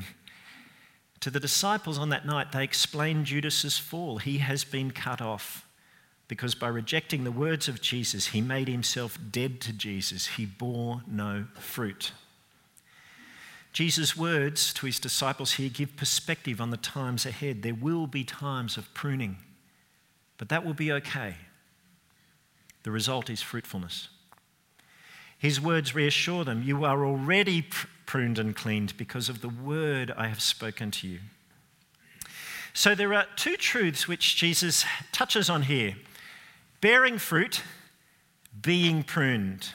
To 1.20 1.30
the 1.30 1.38
disciples 1.38 1.98
on 1.98 2.08
that 2.08 2.26
night, 2.26 2.52
they 2.52 2.64
explain 2.64 3.24
Judas's 3.24 3.78
fall. 3.78 4.18
He 4.18 4.38
has 4.38 4.64
been 4.64 4.90
cut 4.90 5.20
off 5.20 5.66
because 6.28 6.54
by 6.54 6.68
rejecting 6.68 7.24
the 7.24 7.30
words 7.30 7.68
of 7.68 7.80
Jesus, 7.80 8.28
he 8.28 8.40
made 8.40 8.68
himself 8.68 9.18
dead 9.30 9.60
to 9.60 9.72
Jesus. 9.72 10.26
He 10.26 10.46
bore 10.46 11.02
no 11.06 11.46
fruit. 11.54 12.12
Jesus' 13.72 14.16
words 14.16 14.72
to 14.74 14.86
his 14.86 14.98
disciples 14.98 15.52
here 15.52 15.68
give 15.68 15.96
perspective 15.96 16.60
on 16.60 16.70
the 16.70 16.76
times 16.78 17.26
ahead. 17.26 17.62
There 17.62 17.74
will 17.74 18.06
be 18.06 18.24
times 18.24 18.76
of 18.76 18.92
pruning, 18.94 19.36
but 20.38 20.48
that 20.48 20.64
will 20.64 20.74
be 20.74 20.90
okay. 20.92 21.36
The 22.86 22.92
result 22.92 23.30
is 23.30 23.42
fruitfulness. 23.42 24.10
His 25.36 25.60
words 25.60 25.96
reassure 25.96 26.44
them 26.44 26.62
you 26.62 26.84
are 26.84 27.04
already 27.04 27.66
pruned 28.06 28.38
and 28.38 28.54
cleaned 28.54 28.96
because 28.96 29.28
of 29.28 29.40
the 29.40 29.48
word 29.48 30.12
I 30.16 30.28
have 30.28 30.40
spoken 30.40 30.92
to 30.92 31.08
you. 31.08 31.18
So 32.74 32.94
there 32.94 33.12
are 33.12 33.26
two 33.34 33.56
truths 33.56 34.06
which 34.06 34.36
Jesus 34.36 34.84
touches 35.10 35.50
on 35.50 35.62
here 35.62 35.96
bearing 36.80 37.18
fruit, 37.18 37.60
being 38.62 39.02
pruned. 39.02 39.70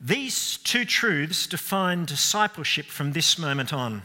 These 0.00 0.58
two 0.58 0.84
truths 0.84 1.48
define 1.48 2.04
discipleship 2.04 2.86
from 2.86 3.10
this 3.10 3.40
moment 3.40 3.72
on. 3.72 4.02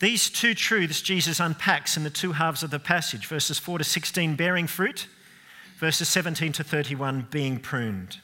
These 0.00 0.30
two 0.30 0.54
truths 0.54 1.02
Jesus 1.02 1.40
unpacks 1.40 1.98
in 1.98 2.04
the 2.04 2.10
two 2.10 2.32
halves 2.32 2.62
of 2.62 2.70
the 2.70 2.78
passage 2.78 3.26
verses 3.26 3.58
4 3.58 3.76
to 3.76 3.84
16, 3.84 4.34
bearing 4.34 4.66
fruit, 4.66 5.08
verses 5.78 6.08
17 6.08 6.52
to 6.52 6.64
31, 6.64 7.28
being 7.30 7.58
pruned. 7.58 8.18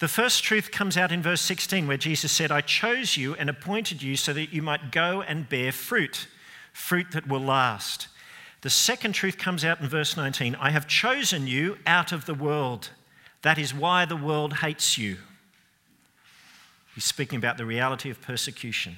The 0.00 0.08
first 0.08 0.44
truth 0.44 0.70
comes 0.70 0.96
out 0.96 1.10
in 1.10 1.22
verse 1.22 1.40
16, 1.40 1.86
where 1.86 1.96
Jesus 1.96 2.30
said, 2.30 2.52
I 2.52 2.60
chose 2.60 3.16
you 3.16 3.34
and 3.34 3.50
appointed 3.50 4.02
you 4.02 4.16
so 4.16 4.32
that 4.32 4.52
you 4.52 4.62
might 4.62 4.92
go 4.92 5.22
and 5.22 5.48
bear 5.48 5.72
fruit, 5.72 6.28
fruit 6.72 7.08
that 7.12 7.26
will 7.26 7.40
last. 7.40 8.08
The 8.60 8.70
second 8.70 9.12
truth 9.12 9.38
comes 9.38 9.64
out 9.64 9.80
in 9.80 9.88
verse 9.88 10.16
19 10.16 10.56
I 10.56 10.70
have 10.70 10.86
chosen 10.86 11.46
you 11.46 11.78
out 11.86 12.12
of 12.12 12.26
the 12.26 12.34
world. 12.34 12.90
That 13.42 13.58
is 13.58 13.74
why 13.74 14.04
the 14.04 14.16
world 14.16 14.54
hates 14.54 14.98
you. 14.98 15.18
He's 16.94 17.04
speaking 17.04 17.38
about 17.38 17.56
the 17.56 17.64
reality 17.64 18.10
of 18.10 18.20
persecution. 18.20 18.96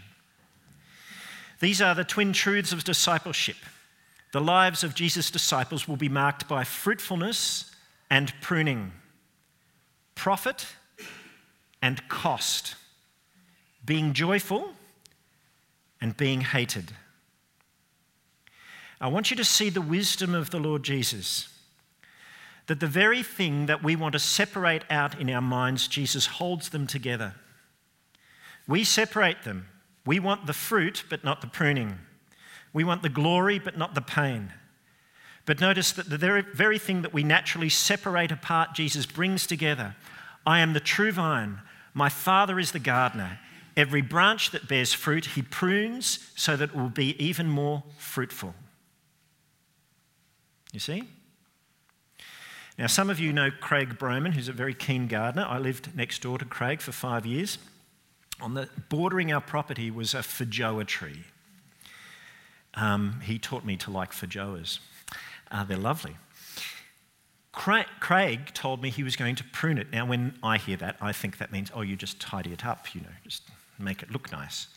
These 1.61 1.83
are 1.83 1.95
the 1.95 2.05
twin 2.05 2.33
truths 2.33 2.73
of 2.73 2.85
discipleship. 2.85 3.57
The 4.33 4.41
lives 4.41 4.85
of 4.85 4.95
Jesus' 4.95 5.31
disciples 5.31 5.89
will 5.89 5.97
be 5.97 6.09
marked 6.09 6.47
by 6.47 6.65
fruitfulness 6.65 7.75
and 8.09 8.33
pruning, 8.41 8.93
profit 10.15 10.67
and 11.83 12.07
cost, 12.09 12.77
being 13.85 14.13
joyful 14.13 14.71
and 16.01 16.17
being 16.17 16.43
hated. 16.43 16.93
I 19.01 19.09
want 19.09 19.31
you 19.31 19.37
to 19.37 19.45
see 19.45 19.71
the 19.71 19.81
wisdom 19.81 20.35
of 20.35 20.51
the 20.51 20.61
Lord 20.61 20.83
Jesus. 20.83 21.49
That 22.67 22.81
the 22.81 22.87
very 22.87 23.23
thing 23.23 23.67
that 23.67 23.83
we 23.83 23.97
want 23.97 24.13
to 24.13 24.19
separate 24.19 24.85
out 24.91 25.19
in 25.19 25.31
our 25.31 25.41
minds, 25.41 25.89
Jesus 25.89 26.27
holds 26.27 26.69
them 26.69 26.87
together. 26.87 27.35
We 28.69 28.85
separate 28.85 29.43
them. 29.43 29.67
We 30.07 30.21
want 30.21 30.47
the 30.47 30.53
fruit, 30.53 31.05
but 31.09 31.25
not 31.25 31.41
the 31.41 31.47
pruning. 31.47 31.99
We 32.73 32.85
want 32.85 33.03
the 33.03 33.09
glory, 33.09 33.59
but 33.59 33.77
not 33.77 33.95
the 33.95 34.01
pain. 34.01 34.53
But 35.47 35.61
notice 35.61 35.93
that 35.93 36.09
the 36.09 36.45
very, 36.53 36.79
thing 36.79 37.03
that 37.03 37.13
we 37.13 37.25
naturally 37.25 37.69
separate 37.69 38.31
apart, 38.31 38.75
Jesus 38.75 39.07
brings 39.07 39.47
together. 39.47 39.97
I 40.47 40.61
am 40.61 40.73
the 40.73 40.81
true 40.81 41.13
vine. 41.13 41.61
My 41.95 42.09
Father 42.09 42.59
is 42.59 42.73
the 42.73 42.79
gardener. 42.79 43.39
Every 43.77 44.03
branch 44.03 44.51
that 44.51 44.69
bears 44.69 44.93
fruit, 44.93 45.27
he 45.27 45.43
prunes 45.43 46.31
so 46.37 46.57
that 46.57 46.71
it 46.71 46.77
will 46.77 46.89
be 46.89 47.21
even 47.23 47.49
more 47.49 47.83
fruitful. 47.99 48.55
You 50.73 50.81
see? 50.81 51.05
Now, 52.79 52.87
some 52.87 53.11
of 53.11 53.19
you 53.19 53.33
know 53.33 53.51
Craig 53.51 53.99
Broman, 53.99 54.33
who's 54.33 54.49
a 54.49 54.53
very 54.53 54.75
keen 54.75 55.07
gardener. 55.09 55.47
I 55.49 55.59
lived 55.59 55.97
next 55.97 56.23
door 56.23 56.39
to 56.39 56.45
Craig 56.45 56.81
for 56.81 56.93
five 56.93 57.27
years. 57.27 57.59
On 58.41 58.55
the 58.55 58.69
bordering 58.89 59.33
our 59.33 59.41
property 59.41 59.91
was 59.91 60.15
a 60.15 60.19
feijoa 60.19 60.87
tree. 60.87 61.25
Um, 62.75 63.21
he 63.25 63.39
taught 63.39 63.65
me 63.65 63.77
to 63.79 63.91
like 63.91 64.13
feijoas. 64.13 64.79
Uh, 65.51 65.65
they're 65.65 65.77
lovely. 65.77 66.17
Craig, 67.53 67.87
Craig 67.99 68.55
told 68.55 68.81
me 68.81 68.91
he 68.91 69.03
was 69.03 69.17
going 69.17 69.35
to 69.37 69.45
prune 69.45 69.79
it. 69.79 69.91
Now, 69.93 70.07
when 70.07 70.39
I 70.43 70.57
hear 70.57 70.77
that, 70.77 70.97
I 71.01 71.13
think 71.13 71.39
that 71.39 71.51
means, 71.51 71.71
oh, 71.75 71.81
you 71.81 71.97
just 71.97 72.21
tidy 72.21 72.53
it 72.53 72.65
up, 72.65 72.95
you 72.95 73.01
know, 73.01 73.09
just 73.25 73.43
make 73.79 74.03
it 74.03 74.11
look 74.11 74.31
nice. 74.31 74.69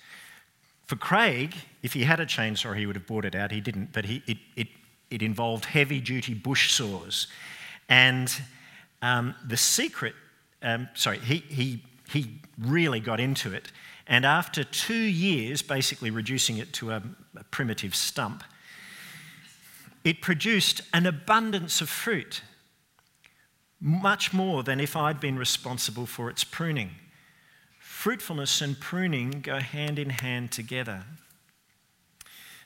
For 0.85 0.95
Craig, 0.95 1.55
if 1.83 1.93
he 1.93 2.03
had 2.03 2.19
a 2.19 2.25
chainsaw, 2.25 2.75
he 2.75 2.85
would 2.85 2.95
have 2.95 3.07
bought 3.07 3.25
it 3.25 3.35
out. 3.35 3.51
He 3.51 3.61
didn't, 3.61 3.93
but 3.93 4.05
he, 4.05 4.23
it, 4.27 4.37
it, 4.55 4.67
it 5.11 5.21
involved 5.21 5.65
heavy 5.65 6.01
duty 6.01 6.33
bush 6.33 6.71
saws. 6.71 7.27
And 7.89 8.33
um, 9.01 9.35
the 9.47 9.57
secret, 9.57 10.15
um, 10.61 10.89
sorry, 10.95 11.19
he, 11.19 11.37
he, 11.49 11.83
he 12.09 12.41
really 12.57 12.99
got 12.99 13.19
into 13.19 13.53
it. 13.53 13.71
And 14.07 14.25
after 14.25 14.63
two 14.63 14.93
years, 14.93 15.61
basically 15.61 16.09
reducing 16.09 16.57
it 16.57 16.73
to 16.73 16.91
a, 16.91 17.03
a 17.37 17.43
primitive 17.45 17.95
stump, 17.95 18.43
it 20.03 20.21
produced 20.21 20.81
an 20.93 21.05
abundance 21.05 21.79
of 21.79 21.89
fruit, 21.89 22.41
much 23.79 24.33
more 24.33 24.63
than 24.63 24.79
if 24.79 24.95
I'd 24.95 25.19
been 25.19 25.37
responsible 25.37 26.05
for 26.05 26.29
its 26.29 26.43
pruning. 26.43 26.91
Fruitfulness 27.79 28.61
and 28.61 28.77
pruning 28.79 29.39
go 29.41 29.59
hand 29.59 29.97
in 29.97 30.09
hand 30.09 30.51
together. 30.51 31.05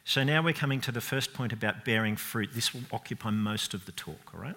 So 0.04 0.24
now 0.24 0.42
we're 0.42 0.54
coming 0.54 0.82
to 0.82 0.92
the 0.92 1.02
first 1.02 1.34
point 1.34 1.54
about 1.54 1.86
bearing 1.86 2.16
fruit. 2.16 2.52
This 2.54 2.74
will 2.74 2.84
occupy 2.92 3.30
most 3.30 3.74
of 3.74 3.86
the 3.86 3.92
talk, 3.92 4.34
all 4.34 4.40
right? 4.40 4.56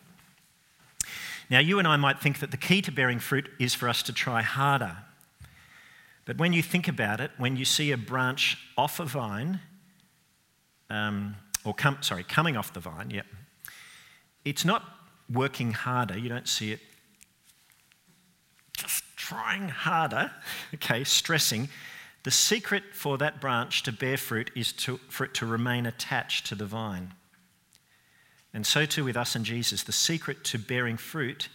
Now, 1.51 1.59
you 1.59 1.81
and 1.81 1.89
I 1.89 1.97
might 1.97 2.21
think 2.21 2.39
that 2.39 2.53
the 2.53 2.57
key 2.57 2.81
to 2.83 2.93
bearing 2.93 3.19
fruit 3.19 3.51
is 3.59 3.75
for 3.75 3.89
us 3.89 4.03
to 4.05 4.13
try 4.13 4.43
harder. 4.43 4.99
But 6.31 6.39
when 6.39 6.53
you 6.53 6.63
think 6.63 6.87
about 6.87 7.21
it, 7.21 7.33
when 7.39 7.57
you 7.57 7.65
see 7.65 7.91
a 7.91 7.97
branch 7.97 8.57
off 8.79 9.01
a 9.01 9.05
vine, 9.05 9.59
um, 10.89 11.35
or 11.65 11.75
come, 11.75 11.97
sorry, 12.03 12.23
coming 12.23 12.57
off 12.57 12.73
the 12.73 12.79
vine, 12.79 13.11
yep, 13.11 13.27
it's 14.45 14.65
not 14.65 14.85
working 15.29 15.73
harder. 15.73 16.17
You 16.17 16.29
don't 16.29 16.47
see 16.47 16.71
it 16.71 16.79
just 18.77 19.03
trying 19.17 19.71
harder, 19.71 20.31
okay, 20.75 21.03
stressing. 21.03 21.69
The 22.23 22.31
secret 22.31 22.85
for 22.93 23.19
that 23.19 23.41
branch 23.41 23.83
to 23.83 23.91
bear 23.91 24.17
fruit 24.17 24.53
is 24.55 24.73
to, 24.75 24.99
for 25.09 25.25
it 25.25 25.35
to 25.35 25.47
remain 25.47 25.85
attached 25.85 26.47
to 26.47 26.55
the 26.55 26.65
vine. 26.65 27.13
And 28.55 28.65
so 28.65 28.87
too 28.87 29.03
with 29.03 29.17
us 29.17 29.35
and 29.35 29.45
Jesus. 29.45 29.83
The 29.83 29.91
secret 29.91 30.45
to 30.45 30.59
bearing 30.59 30.97
fruit 30.97 31.49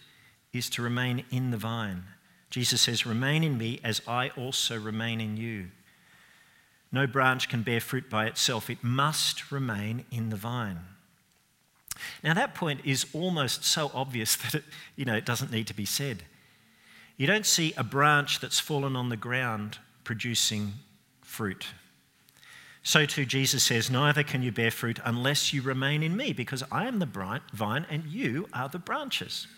is 0.52 0.68
to 0.68 0.82
remain 0.82 1.24
in 1.30 1.50
the 1.50 1.56
vine. 1.56 2.04
Jesus 2.50 2.82
says, 2.82 3.06
Remain 3.06 3.44
in 3.44 3.58
me 3.58 3.80
as 3.82 4.00
I 4.06 4.30
also 4.30 4.78
remain 4.78 5.20
in 5.20 5.36
you. 5.36 5.68
No 6.92 7.06
branch 7.06 7.48
can 7.48 7.62
bear 7.62 7.80
fruit 7.80 8.08
by 8.08 8.26
itself, 8.26 8.70
it 8.70 8.82
must 8.82 9.50
remain 9.50 10.04
in 10.10 10.30
the 10.30 10.36
vine. 10.36 10.80
Now, 12.22 12.34
that 12.34 12.54
point 12.54 12.80
is 12.84 13.06
almost 13.12 13.64
so 13.64 13.90
obvious 13.94 14.36
that 14.42 14.54
it, 14.54 14.64
you 14.96 15.04
know, 15.04 15.14
it 15.14 15.26
doesn't 15.26 15.50
need 15.50 15.66
to 15.66 15.74
be 15.74 15.86
said. 15.86 16.24
You 17.16 17.26
don't 17.26 17.46
see 17.46 17.72
a 17.76 17.84
branch 17.84 18.40
that's 18.40 18.60
fallen 18.60 18.94
on 18.94 19.08
the 19.08 19.16
ground 19.16 19.78
producing 20.04 20.74
fruit. 21.22 21.66
So 22.82 23.04
too, 23.04 23.24
Jesus 23.24 23.64
says, 23.64 23.90
Neither 23.90 24.22
can 24.22 24.42
you 24.42 24.52
bear 24.52 24.70
fruit 24.70 25.00
unless 25.04 25.52
you 25.52 25.62
remain 25.62 26.02
in 26.02 26.16
me, 26.16 26.32
because 26.32 26.62
I 26.70 26.86
am 26.86 26.98
the 26.98 27.40
vine 27.52 27.86
and 27.90 28.04
you 28.04 28.48
are 28.52 28.68
the 28.68 28.78
branches. 28.78 29.48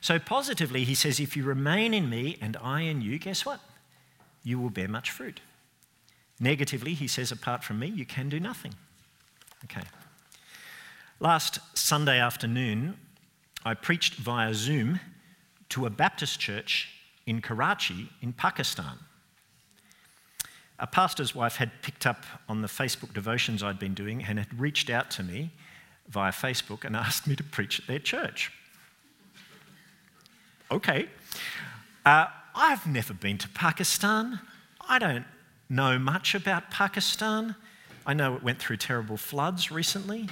So, 0.00 0.18
positively, 0.18 0.84
he 0.84 0.94
says, 0.94 1.20
If 1.20 1.36
you 1.36 1.44
remain 1.44 1.94
in 1.94 2.08
me 2.08 2.38
and 2.40 2.56
I 2.62 2.82
in 2.82 3.02
you, 3.02 3.18
guess 3.18 3.44
what? 3.44 3.60
You 4.42 4.58
will 4.58 4.70
bear 4.70 4.88
much 4.88 5.10
fruit. 5.10 5.40
Negatively, 6.38 6.94
he 6.94 7.08
says, 7.08 7.32
Apart 7.32 7.64
from 7.64 7.78
me, 7.78 7.86
you 7.88 8.04
can 8.04 8.28
do 8.28 8.38
nothing. 8.38 8.74
Okay. 9.64 9.86
Last 11.18 11.58
Sunday 11.74 12.20
afternoon, 12.20 12.98
I 13.64 13.74
preached 13.74 14.14
via 14.14 14.54
Zoom 14.54 15.00
to 15.70 15.86
a 15.86 15.90
Baptist 15.90 16.38
church 16.38 16.90
in 17.26 17.40
Karachi, 17.40 18.10
in 18.20 18.32
Pakistan. 18.32 18.98
A 20.78 20.86
pastor's 20.86 21.34
wife 21.34 21.56
had 21.56 21.70
picked 21.82 22.06
up 22.06 22.24
on 22.48 22.60
the 22.60 22.68
Facebook 22.68 23.14
devotions 23.14 23.62
I'd 23.62 23.78
been 23.78 23.94
doing 23.94 24.22
and 24.22 24.38
had 24.38 24.60
reached 24.60 24.90
out 24.90 25.10
to 25.12 25.22
me 25.22 25.50
via 26.08 26.32
Facebook 26.32 26.84
and 26.84 26.94
asked 27.06 27.26
me 27.26 27.34
to 27.36 27.42
preach 27.42 27.80
at 27.80 27.86
their 27.86 27.98
church. 27.98 28.52
Okay. 30.70 31.08
Uh, 32.04 32.26
I've 32.54 32.86
never 32.86 33.14
been 33.14 33.38
to 33.38 33.48
Pakistan. 33.48 34.40
I 34.88 34.98
don't 34.98 35.24
know 35.68 35.98
much 35.98 36.34
about 36.34 36.70
Pakistan. 36.70 37.54
I 38.06 38.14
know 38.14 38.34
it 38.34 38.42
went 38.42 38.58
through 38.58 38.78
terrible 38.78 39.16
floods 39.16 39.70
recently. 39.70 40.28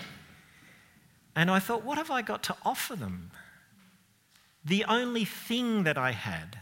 And 1.37 1.51
I 1.51 1.59
thought, 1.59 1.85
what 1.85 1.99
have 1.99 2.11
I 2.11 2.23
got 2.23 2.43
to 2.45 2.57
offer 2.65 2.95
them? 2.95 3.31
The 4.65 4.85
only 4.85 5.25
thing 5.25 5.83
that 5.85 5.99
I 5.99 6.13
had 6.13 6.59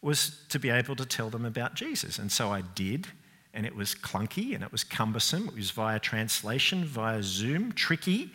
was 0.00 0.38
to 0.50 0.58
be 0.58 0.70
able 0.70 0.96
to 0.96 1.04
tell 1.04 1.30
them 1.30 1.44
about 1.44 1.74
Jesus. 1.74 2.18
And 2.18 2.30
so 2.30 2.50
I 2.50 2.60
did, 2.60 3.08
and 3.52 3.66
it 3.66 3.74
was 3.74 3.94
clunky 3.94 4.54
and 4.54 4.62
it 4.62 4.70
was 4.70 4.84
cumbersome. 4.84 5.48
It 5.48 5.56
was 5.56 5.70
via 5.70 5.98
translation, 5.98 6.84
via 6.84 7.22
Zoom, 7.22 7.72
tricky, 7.72 8.30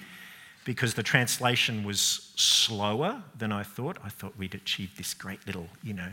because 0.70 0.94
the 0.94 1.02
translation 1.02 1.84
was 1.84 2.32
slower 2.36 3.24
than 3.36 3.52
I 3.52 3.64
thought. 3.64 3.98
I 4.06 4.10
thought 4.10 4.38
we'd 4.38 4.54
achieved 4.54 5.00
this 5.00 5.16
great 5.16 5.40
little, 5.48 5.66
you 5.82 5.96
know. 5.96 6.12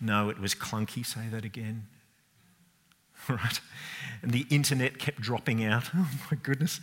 No, 0.00 0.28
it 0.28 0.38
was 0.38 0.54
clunky. 0.54 1.04
Say 1.04 1.26
that 1.32 1.44
again. 1.44 1.86
Right? 3.28 3.60
And 4.22 4.30
the 4.30 4.46
internet 4.48 5.00
kept 5.00 5.20
dropping 5.20 5.64
out. 5.64 5.90
Oh 5.96 6.08
my 6.30 6.38
goodness. 6.40 6.78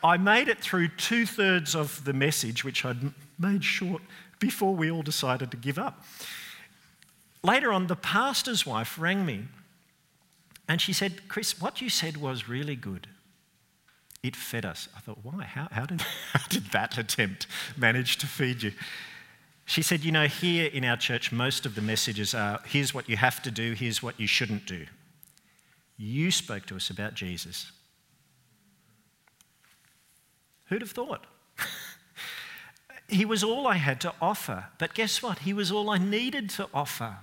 I 0.00 0.18
made 0.18 0.46
it 0.46 0.60
through 0.60 0.86
two 0.90 1.26
thirds 1.26 1.74
of 1.74 2.04
the 2.04 2.12
message, 2.12 2.62
which 2.62 2.84
I'd 2.84 3.12
made 3.36 3.64
short 3.64 4.00
before 4.38 4.76
we 4.76 4.92
all 4.92 5.02
decided 5.02 5.50
to 5.50 5.56
give 5.56 5.80
up. 5.80 6.04
Later 7.42 7.72
on, 7.72 7.88
the 7.88 7.96
pastor's 7.96 8.64
wife 8.64 9.00
rang 9.00 9.26
me 9.26 9.46
and 10.68 10.80
she 10.80 10.92
said, 10.92 11.26
Chris, 11.26 11.60
what 11.60 11.80
you 11.80 11.90
said 11.90 12.18
was 12.18 12.48
really 12.48 12.76
good. 12.76 13.08
It 14.22 14.34
fed 14.34 14.64
us. 14.64 14.88
I 14.96 15.00
thought, 15.00 15.18
why? 15.22 15.44
How, 15.44 15.68
how, 15.70 15.86
did, 15.86 16.00
how 16.32 16.46
did 16.48 16.66
that 16.72 16.98
attempt 16.98 17.46
manage 17.76 18.16
to 18.18 18.26
feed 18.26 18.62
you? 18.62 18.72
She 19.64 19.82
said, 19.82 20.02
You 20.02 20.12
know, 20.12 20.26
here 20.26 20.66
in 20.66 20.84
our 20.84 20.96
church, 20.96 21.30
most 21.30 21.66
of 21.66 21.74
the 21.74 21.82
messages 21.82 22.34
are 22.34 22.60
here's 22.64 22.94
what 22.94 23.08
you 23.08 23.16
have 23.16 23.42
to 23.42 23.50
do, 23.50 23.74
here's 23.74 24.02
what 24.02 24.18
you 24.18 24.26
shouldn't 24.26 24.66
do. 24.66 24.86
You 25.98 26.30
spoke 26.30 26.64
to 26.66 26.76
us 26.76 26.90
about 26.90 27.14
Jesus. 27.14 27.70
Who'd 30.66 30.80
have 30.80 30.90
thought? 30.90 31.26
he 33.08 33.24
was 33.24 33.44
all 33.44 33.66
I 33.66 33.74
had 33.74 34.00
to 34.02 34.14
offer. 34.22 34.66
But 34.78 34.94
guess 34.94 35.22
what? 35.22 35.40
He 35.40 35.52
was 35.52 35.72
all 35.72 35.90
I 35.90 35.98
needed 35.98 36.50
to 36.50 36.68
offer. 36.72 37.18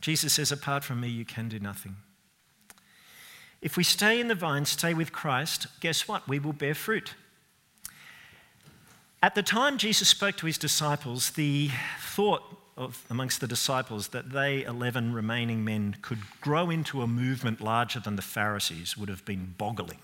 Jesus 0.00 0.34
says, 0.34 0.52
Apart 0.52 0.84
from 0.84 1.00
me, 1.00 1.08
you 1.08 1.24
can 1.24 1.48
do 1.48 1.58
nothing. 1.58 1.96
If 3.64 3.78
we 3.78 3.82
stay 3.82 4.20
in 4.20 4.28
the 4.28 4.34
vine, 4.34 4.66
stay 4.66 4.92
with 4.92 5.10
Christ, 5.10 5.68
guess 5.80 6.06
what? 6.06 6.28
We 6.28 6.38
will 6.38 6.52
bear 6.52 6.74
fruit. 6.74 7.14
At 9.22 9.34
the 9.34 9.42
time 9.42 9.78
Jesus 9.78 10.06
spoke 10.06 10.36
to 10.36 10.46
his 10.46 10.58
disciples, 10.58 11.30
the 11.30 11.70
thought 11.98 12.42
of, 12.76 13.02
amongst 13.08 13.40
the 13.40 13.46
disciples 13.46 14.08
that 14.08 14.32
they, 14.32 14.64
11 14.64 15.14
remaining 15.14 15.64
men, 15.64 15.96
could 16.02 16.18
grow 16.42 16.68
into 16.68 17.00
a 17.00 17.06
movement 17.06 17.62
larger 17.62 17.98
than 18.00 18.16
the 18.16 18.22
Pharisees 18.22 18.98
would 18.98 19.08
have 19.08 19.24
been 19.24 19.54
boggling. 19.56 20.00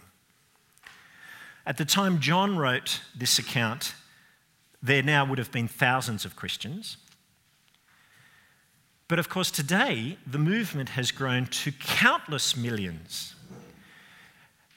At 1.67 1.77
the 1.77 1.85
time 1.85 2.19
John 2.19 2.57
wrote 2.57 3.03
this 3.15 3.39
account, 3.39 3.95
there 4.83 5.03
now 5.03 5.27
would 5.27 5.37
have 5.37 5.53
been 5.53 5.69
thousands 5.69 6.25
of 6.25 6.35
Christians. 6.35 6.97
But 9.07 9.19
of 9.19 9.29
course, 9.29 9.51
today, 9.51 10.17
the 10.27 10.39
movement 10.39 10.91
has 10.91 11.11
grown 11.11 11.45
to 11.45 11.73
countless 11.73 12.57
millions. 12.57 13.35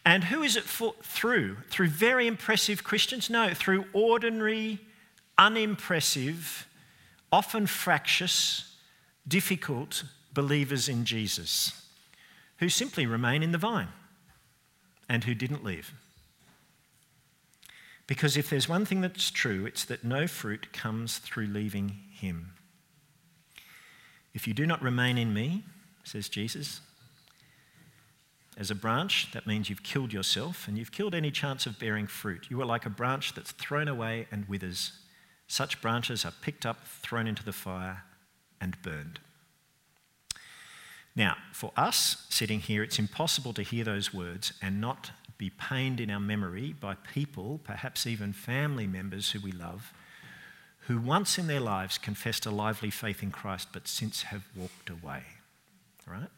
And 0.05 0.25
who 0.25 0.43
is 0.43 0.57
it 0.57 0.63
for, 0.63 0.95
through? 1.01 1.57
Through 1.69 1.89
very 1.89 2.27
impressive 2.27 2.83
Christians? 2.83 3.29
No, 3.29 3.53
through 3.53 3.85
ordinary, 3.93 4.79
unimpressive, 5.37 6.67
often 7.31 7.67
fractious, 7.67 8.75
difficult 9.27 10.03
believers 10.33 10.89
in 10.89 11.05
Jesus 11.05 11.83
who 12.57 12.69
simply 12.69 13.05
remain 13.05 13.43
in 13.43 13.51
the 13.51 13.57
vine 13.57 13.89
and 15.09 15.23
who 15.23 15.35
didn't 15.35 15.63
leave. 15.63 15.93
Because 18.07 18.37
if 18.37 18.49
there's 18.49 18.69
one 18.69 18.85
thing 18.85 19.01
that's 19.01 19.31
true, 19.31 19.65
it's 19.65 19.85
that 19.85 20.03
no 20.03 20.27
fruit 20.27 20.73
comes 20.73 21.17
through 21.17 21.47
leaving 21.47 21.99
Him. 22.11 22.53
If 24.33 24.47
you 24.47 24.53
do 24.53 24.65
not 24.65 24.81
remain 24.81 25.17
in 25.17 25.33
me, 25.33 25.63
says 26.03 26.27
Jesus, 26.29 26.81
as 28.57 28.71
a 28.71 28.75
branch, 28.75 29.31
that 29.33 29.47
means 29.47 29.69
you've 29.69 29.83
killed 29.83 30.13
yourself 30.13 30.67
and 30.67 30.77
you've 30.77 30.91
killed 30.91 31.15
any 31.15 31.31
chance 31.31 31.65
of 31.65 31.79
bearing 31.79 32.07
fruit. 32.07 32.47
You 32.49 32.61
are 32.61 32.65
like 32.65 32.85
a 32.85 32.89
branch 32.89 33.33
that's 33.33 33.51
thrown 33.51 33.87
away 33.87 34.27
and 34.31 34.47
withers. 34.47 34.91
Such 35.47 35.81
branches 35.81 36.25
are 36.25 36.33
picked 36.41 36.65
up, 36.65 36.87
thrown 36.87 37.27
into 37.27 37.43
the 37.43 37.53
fire, 37.53 38.03
and 38.61 38.81
burned. 38.81 39.19
Now, 41.15 41.37
for 41.51 41.71
us 41.77 42.25
sitting 42.29 42.59
here, 42.59 42.81
it's 42.83 42.97
impossible 42.97 43.53
to 43.53 43.61
hear 43.61 43.83
those 43.83 44.13
words 44.13 44.53
and 44.61 44.81
not 44.81 45.11
be 45.37 45.49
pained 45.49 45.99
in 45.99 46.09
our 46.09 46.19
memory 46.19 46.73
by 46.79 46.95
people, 46.95 47.59
perhaps 47.63 48.07
even 48.07 48.33
family 48.33 48.87
members 48.87 49.31
who 49.31 49.39
we 49.39 49.51
love, 49.51 49.93
who 50.87 50.97
once 50.97 51.37
in 51.37 51.47
their 51.47 51.59
lives 51.59 51.97
confessed 51.97 52.45
a 52.45 52.51
lively 52.51 52.89
faith 52.89 53.21
in 53.21 53.31
Christ 53.31 53.69
but 53.73 53.87
since 53.87 54.23
have 54.23 54.43
walked 54.55 54.89
away. 54.89 55.23
Right? 56.07 56.29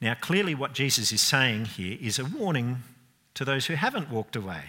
Now, 0.00 0.14
clearly, 0.14 0.54
what 0.54 0.74
Jesus 0.74 1.12
is 1.12 1.22
saying 1.22 1.66
here 1.66 1.96
is 2.00 2.18
a 2.18 2.24
warning 2.24 2.82
to 3.34 3.44
those 3.44 3.66
who 3.66 3.74
haven't 3.74 4.10
walked 4.10 4.36
away. 4.36 4.62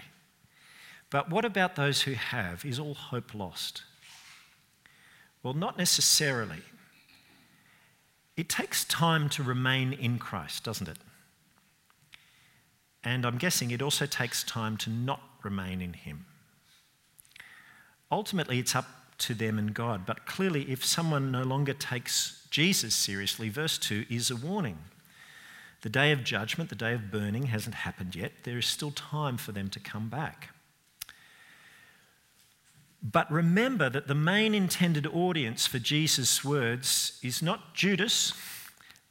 But 1.10 1.30
what 1.30 1.46
about 1.46 1.76
those 1.76 2.02
who 2.02 2.14
have? 2.14 2.66
Is 2.66 2.80
all 2.80 2.94
hope 2.94 3.34
lost? 3.34 3.84
Well, 5.44 5.54
not 5.54 5.78
necessarily. 5.78 6.62
It 8.36 8.50
takes 8.50 8.86
time 8.86 9.30
to 9.30 9.44
remain 9.44 9.94
in 9.94 10.20
Christ, 10.20 10.64
doesn't 10.64 10.88
it? 10.88 10.98
And 13.04 13.26
I'm 13.26 13.38
guessing 13.38 13.72
it 13.72 13.82
also 13.82 14.06
takes 14.06 14.44
time 14.44 14.78
to 14.78 14.90
not 14.90 15.22
remain 15.44 15.82
in 15.82 15.94
Him. 15.94 16.26
Ultimately, 18.12 18.60
it's 18.60 18.76
up 18.76 18.88
to 19.20 19.34
them 19.34 19.58
and 19.58 19.74
God. 19.74 20.06
But 20.06 20.26
clearly, 20.26 20.70
if 20.70 20.86
someone 20.86 21.32
no 21.32 21.44
longer 21.44 21.74
takes 21.74 22.46
Jesus 22.50 22.96
seriously, 22.96 23.50
verse 23.50 23.78
2 23.78 24.06
is 24.10 24.30
a 24.30 24.36
warning. 24.36 24.78
The 25.88 25.92
day 25.92 26.12
of 26.12 26.26
judgment, 26.26 26.70
the 26.70 26.76
day 26.76 26.92
of 26.92 27.12
burning, 27.12 27.44
hasn't 27.44 27.74
happened 27.74 28.14
yet. 28.14 28.44
There 28.44 28.58
is 28.58 28.66
still 28.66 28.92
time 28.92 29.38
for 29.38 29.54
them 29.54 29.70
to 29.70 29.80
come 29.80 30.10
back. 30.10 30.50
But 33.02 33.32
remember 33.32 33.90
that 33.92 34.10
the 34.10 34.14
main 34.14 34.54
intended 34.54 35.08
audience 35.08 35.66
for 35.66 35.80
Jesus' 35.80 36.44
words 36.44 37.18
is 37.24 37.42
not 37.42 37.74
Judas, 37.74 38.34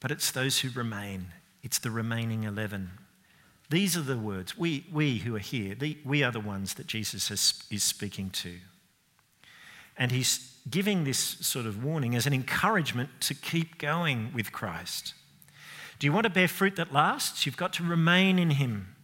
but 0.00 0.10
it's 0.10 0.30
those 0.30 0.58
who 0.58 0.68
remain. 0.68 1.28
It's 1.62 1.78
the 1.78 1.90
remaining 1.90 2.44
11. 2.44 2.90
These 3.70 3.96
are 3.96 4.02
the 4.02 4.18
words. 4.18 4.58
We, 4.58 4.84
we 4.92 5.16
who 5.20 5.34
are 5.34 5.38
here, 5.38 5.74
the, 5.74 5.96
we 6.04 6.22
are 6.22 6.30
the 6.30 6.40
ones 6.40 6.74
that 6.74 6.86
Jesus 6.86 7.30
has, 7.30 7.62
is 7.70 7.84
speaking 7.84 8.28
to. 8.28 8.52
And 9.96 10.12
he's 10.12 10.58
giving 10.68 11.04
this 11.04 11.18
sort 11.18 11.64
of 11.64 11.82
warning 11.82 12.14
as 12.14 12.26
an 12.26 12.34
encouragement 12.34 13.08
to 13.22 13.34
keep 13.34 13.78
going 13.78 14.30
with 14.34 14.52
Christ. 14.52 15.14
Do 15.98 16.06
you 16.06 16.12
want 16.12 16.24
to 16.24 16.30
bear 16.30 16.48
fruit 16.48 16.76
that 16.76 16.92
lasts? 16.92 17.46
You've 17.46 17.56
got 17.56 17.72
to 17.74 17.84
remain 17.84 18.38
in 18.38 18.50
him. 18.50 18.94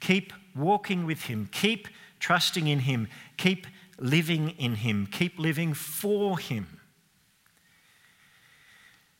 Keep 0.00 0.32
walking 0.54 1.06
with 1.06 1.22
him. 1.22 1.48
Keep 1.52 1.88
trusting 2.20 2.66
in 2.66 2.80
him. 2.80 3.08
Keep 3.36 3.66
living 3.98 4.50
in 4.50 4.76
him. 4.76 5.06
Keep 5.10 5.38
living 5.38 5.74
for 5.74 6.38
him. 6.38 6.80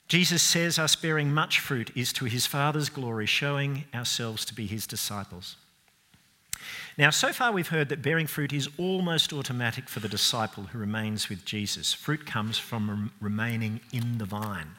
Jesus 0.06 0.42
says 0.42 0.78
us 0.78 0.94
bearing 0.96 1.32
much 1.32 1.58
fruit 1.60 1.90
is 1.96 2.12
to 2.12 2.26
his 2.26 2.46
Father's 2.46 2.90
glory, 2.90 3.26
showing 3.26 3.84
ourselves 3.94 4.44
to 4.44 4.54
be 4.54 4.66
his 4.66 4.87
disciples. 4.87 5.56
Now, 6.96 7.10
so 7.10 7.32
far 7.32 7.52
we've 7.52 7.68
heard 7.68 7.88
that 7.88 8.02
bearing 8.02 8.26
fruit 8.26 8.52
is 8.52 8.68
almost 8.78 9.32
automatic 9.32 9.88
for 9.88 10.00
the 10.00 10.08
disciple 10.08 10.64
who 10.64 10.78
remains 10.78 11.28
with 11.28 11.44
Jesus. 11.44 11.92
Fruit 11.92 12.26
comes 12.26 12.58
from 12.58 13.12
remaining 13.20 13.80
in 13.92 14.18
the 14.18 14.24
vine. 14.24 14.70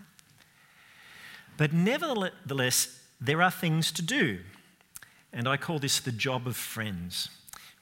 But 1.57 1.73
nevertheless, 1.73 2.99
there 3.19 3.41
are 3.41 3.51
things 3.51 3.91
to 3.93 4.01
do, 4.01 4.39
and 5.31 5.47
I 5.47 5.57
call 5.57 5.79
this 5.79 5.99
the 5.99 6.11
job 6.11 6.47
of 6.47 6.55
friends. 6.55 7.29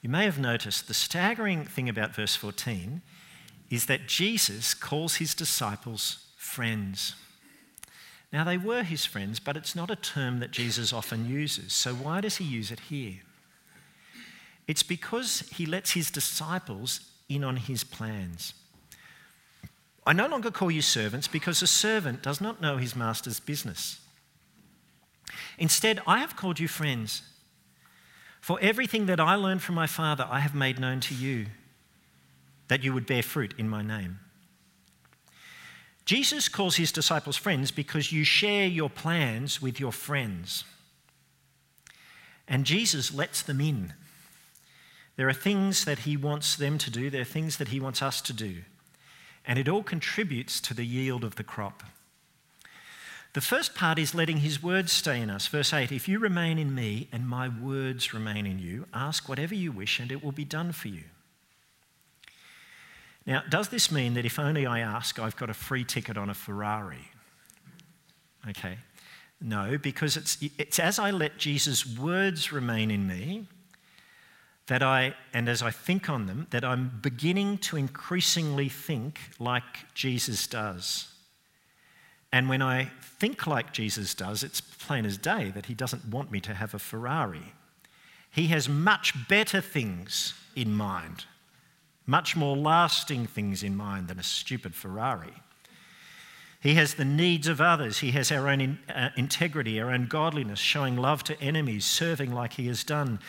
You 0.00 0.10
may 0.10 0.24
have 0.24 0.38
noticed 0.38 0.86
the 0.86 0.94
staggering 0.94 1.64
thing 1.64 1.88
about 1.88 2.14
verse 2.14 2.36
14 2.36 3.02
is 3.70 3.86
that 3.86 4.06
Jesus 4.06 4.74
calls 4.74 5.16
his 5.16 5.34
disciples 5.34 6.26
friends. 6.36 7.14
Now, 8.32 8.44
they 8.44 8.58
were 8.58 8.82
his 8.82 9.06
friends, 9.06 9.40
but 9.40 9.56
it's 9.56 9.74
not 9.74 9.90
a 9.90 9.96
term 9.96 10.40
that 10.40 10.50
Jesus 10.50 10.92
often 10.92 11.28
uses. 11.28 11.72
So, 11.72 11.94
why 11.94 12.20
does 12.20 12.36
he 12.36 12.44
use 12.44 12.70
it 12.70 12.80
here? 12.80 13.20
It's 14.66 14.82
because 14.82 15.48
he 15.54 15.66
lets 15.66 15.92
his 15.92 16.10
disciples 16.10 17.00
in 17.28 17.44
on 17.44 17.56
his 17.56 17.84
plans. 17.84 18.54
I 20.06 20.12
no 20.12 20.26
longer 20.26 20.50
call 20.50 20.70
you 20.70 20.82
servants 20.82 21.28
because 21.28 21.62
a 21.62 21.66
servant 21.66 22.22
does 22.22 22.40
not 22.40 22.60
know 22.60 22.76
his 22.76 22.94
master's 22.94 23.40
business. 23.40 24.00
Instead, 25.58 26.00
I 26.06 26.18
have 26.18 26.36
called 26.36 26.60
you 26.60 26.68
friends. 26.68 27.22
For 28.40 28.58
everything 28.60 29.06
that 29.06 29.20
I 29.20 29.36
learned 29.36 29.62
from 29.62 29.74
my 29.74 29.86
Father, 29.86 30.26
I 30.30 30.40
have 30.40 30.54
made 30.54 30.78
known 30.78 31.00
to 31.00 31.14
you, 31.14 31.46
that 32.68 32.84
you 32.84 32.92
would 32.92 33.06
bear 33.06 33.22
fruit 33.22 33.54
in 33.56 33.68
my 33.68 33.80
name. 33.80 34.18
Jesus 36.04 36.50
calls 36.50 36.76
his 36.76 36.92
disciples 36.92 37.36
friends 37.36 37.70
because 37.70 38.12
you 38.12 38.24
share 38.24 38.66
your 38.66 38.90
plans 38.90 39.62
with 39.62 39.80
your 39.80 39.92
friends. 39.92 40.64
And 42.46 42.66
Jesus 42.66 43.14
lets 43.14 43.40
them 43.40 43.60
in. 43.60 43.94
There 45.16 45.28
are 45.28 45.32
things 45.32 45.86
that 45.86 46.00
he 46.00 46.16
wants 46.16 46.56
them 46.56 46.76
to 46.78 46.90
do, 46.90 47.08
there 47.08 47.22
are 47.22 47.24
things 47.24 47.56
that 47.56 47.68
he 47.68 47.80
wants 47.80 48.02
us 48.02 48.20
to 48.20 48.34
do. 48.34 48.56
And 49.46 49.58
it 49.58 49.68
all 49.68 49.82
contributes 49.82 50.60
to 50.62 50.74
the 50.74 50.86
yield 50.86 51.24
of 51.24 51.36
the 51.36 51.44
crop. 51.44 51.82
The 53.34 53.40
first 53.40 53.74
part 53.74 53.98
is 53.98 54.14
letting 54.14 54.38
his 54.38 54.62
words 54.62 54.92
stay 54.92 55.20
in 55.20 55.28
us. 55.28 55.48
Verse 55.48 55.72
8 55.72 55.90
If 55.90 56.08
you 56.08 56.18
remain 56.18 56.58
in 56.58 56.74
me 56.74 57.08
and 57.12 57.28
my 57.28 57.48
words 57.48 58.14
remain 58.14 58.46
in 58.46 58.58
you, 58.58 58.86
ask 58.94 59.28
whatever 59.28 59.54
you 59.54 59.72
wish 59.72 59.98
and 59.98 60.10
it 60.12 60.22
will 60.22 60.32
be 60.32 60.44
done 60.44 60.72
for 60.72 60.88
you. 60.88 61.04
Now, 63.26 63.42
does 63.48 63.68
this 63.68 63.90
mean 63.90 64.14
that 64.14 64.24
if 64.24 64.38
only 64.38 64.66
I 64.66 64.80
ask, 64.80 65.18
I've 65.18 65.36
got 65.36 65.50
a 65.50 65.54
free 65.54 65.84
ticket 65.84 66.16
on 66.16 66.30
a 66.30 66.34
Ferrari? 66.34 67.10
Okay. 68.48 68.78
No, 69.40 69.78
because 69.78 70.16
it's, 70.16 70.38
it's 70.58 70.78
as 70.78 70.98
I 70.98 71.10
let 71.10 71.38
Jesus' 71.38 71.86
words 71.86 72.52
remain 72.52 72.90
in 72.90 73.06
me 73.06 73.46
that 74.66 74.82
I, 74.82 75.14
and 75.32 75.48
as 75.48 75.62
I 75.62 75.70
think 75.70 76.08
on 76.08 76.26
them, 76.26 76.46
that 76.50 76.64
I'm 76.64 76.98
beginning 77.02 77.58
to 77.58 77.76
increasingly 77.76 78.68
think 78.68 79.18
like 79.38 79.92
Jesus 79.94 80.46
does. 80.46 81.08
And 82.32 82.48
when 82.48 82.62
I 82.62 82.90
think 83.00 83.46
like 83.46 83.72
Jesus 83.72 84.14
does, 84.14 84.42
it's 84.42 84.60
plain 84.60 85.06
as 85.06 85.18
day 85.18 85.52
that 85.54 85.66
he 85.66 85.74
doesn't 85.74 86.06
want 86.06 86.30
me 86.30 86.40
to 86.40 86.54
have 86.54 86.74
a 86.74 86.78
Ferrari. 86.78 87.52
He 88.30 88.48
has 88.48 88.68
much 88.68 89.28
better 89.28 89.60
things 89.60 90.34
in 90.56 90.72
mind 90.72 91.26
much 92.06 92.36
more 92.36 92.56
lasting 92.56 93.26
things 93.26 93.62
in 93.62 93.76
mind 93.76 94.08
than 94.08 94.18
a 94.18 94.22
stupid 94.22 94.74
Ferrari. 94.74 95.32
He 96.60 96.74
has 96.74 96.94
the 96.94 97.04
needs 97.04 97.46
of 97.46 97.60
others. 97.60 97.98
He 97.98 98.12
has 98.12 98.32
our 98.32 98.48
own 98.48 98.60
in, 98.60 98.78
uh, 98.88 99.10
integrity, 99.16 99.80
our 99.80 99.90
own 99.90 100.06
godliness, 100.06 100.58
showing 100.58 100.96
love 100.96 101.22
to 101.24 101.40
enemies, 101.40 101.84
serving 101.84 102.32
like 102.32 102.54
he 102.54 102.66
has 102.68 102.84
done, 102.84 103.20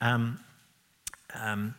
um, 0.00 0.40
um, 1.34 1.74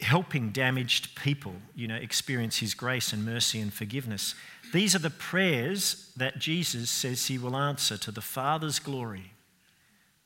helping 0.00 0.50
damaged 0.50 1.14
people, 1.14 1.54
you 1.74 1.86
know, 1.86 1.96
experience 1.96 2.58
his 2.58 2.74
grace 2.74 3.12
and 3.12 3.24
mercy 3.24 3.60
and 3.60 3.72
forgiveness. 3.72 4.34
These 4.72 4.94
are 4.94 5.00
the 5.00 5.10
prayers 5.10 6.12
that 6.16 6.38
Jesus 6.38 6.90
says 6.90 7.26
he 7.26 7.38
will 7.38 7.56
answer 7.56 7.96
to 7.98 8.10
the 8.10 8.20
Father's 8.20 8.78
glory, 8.78 9.32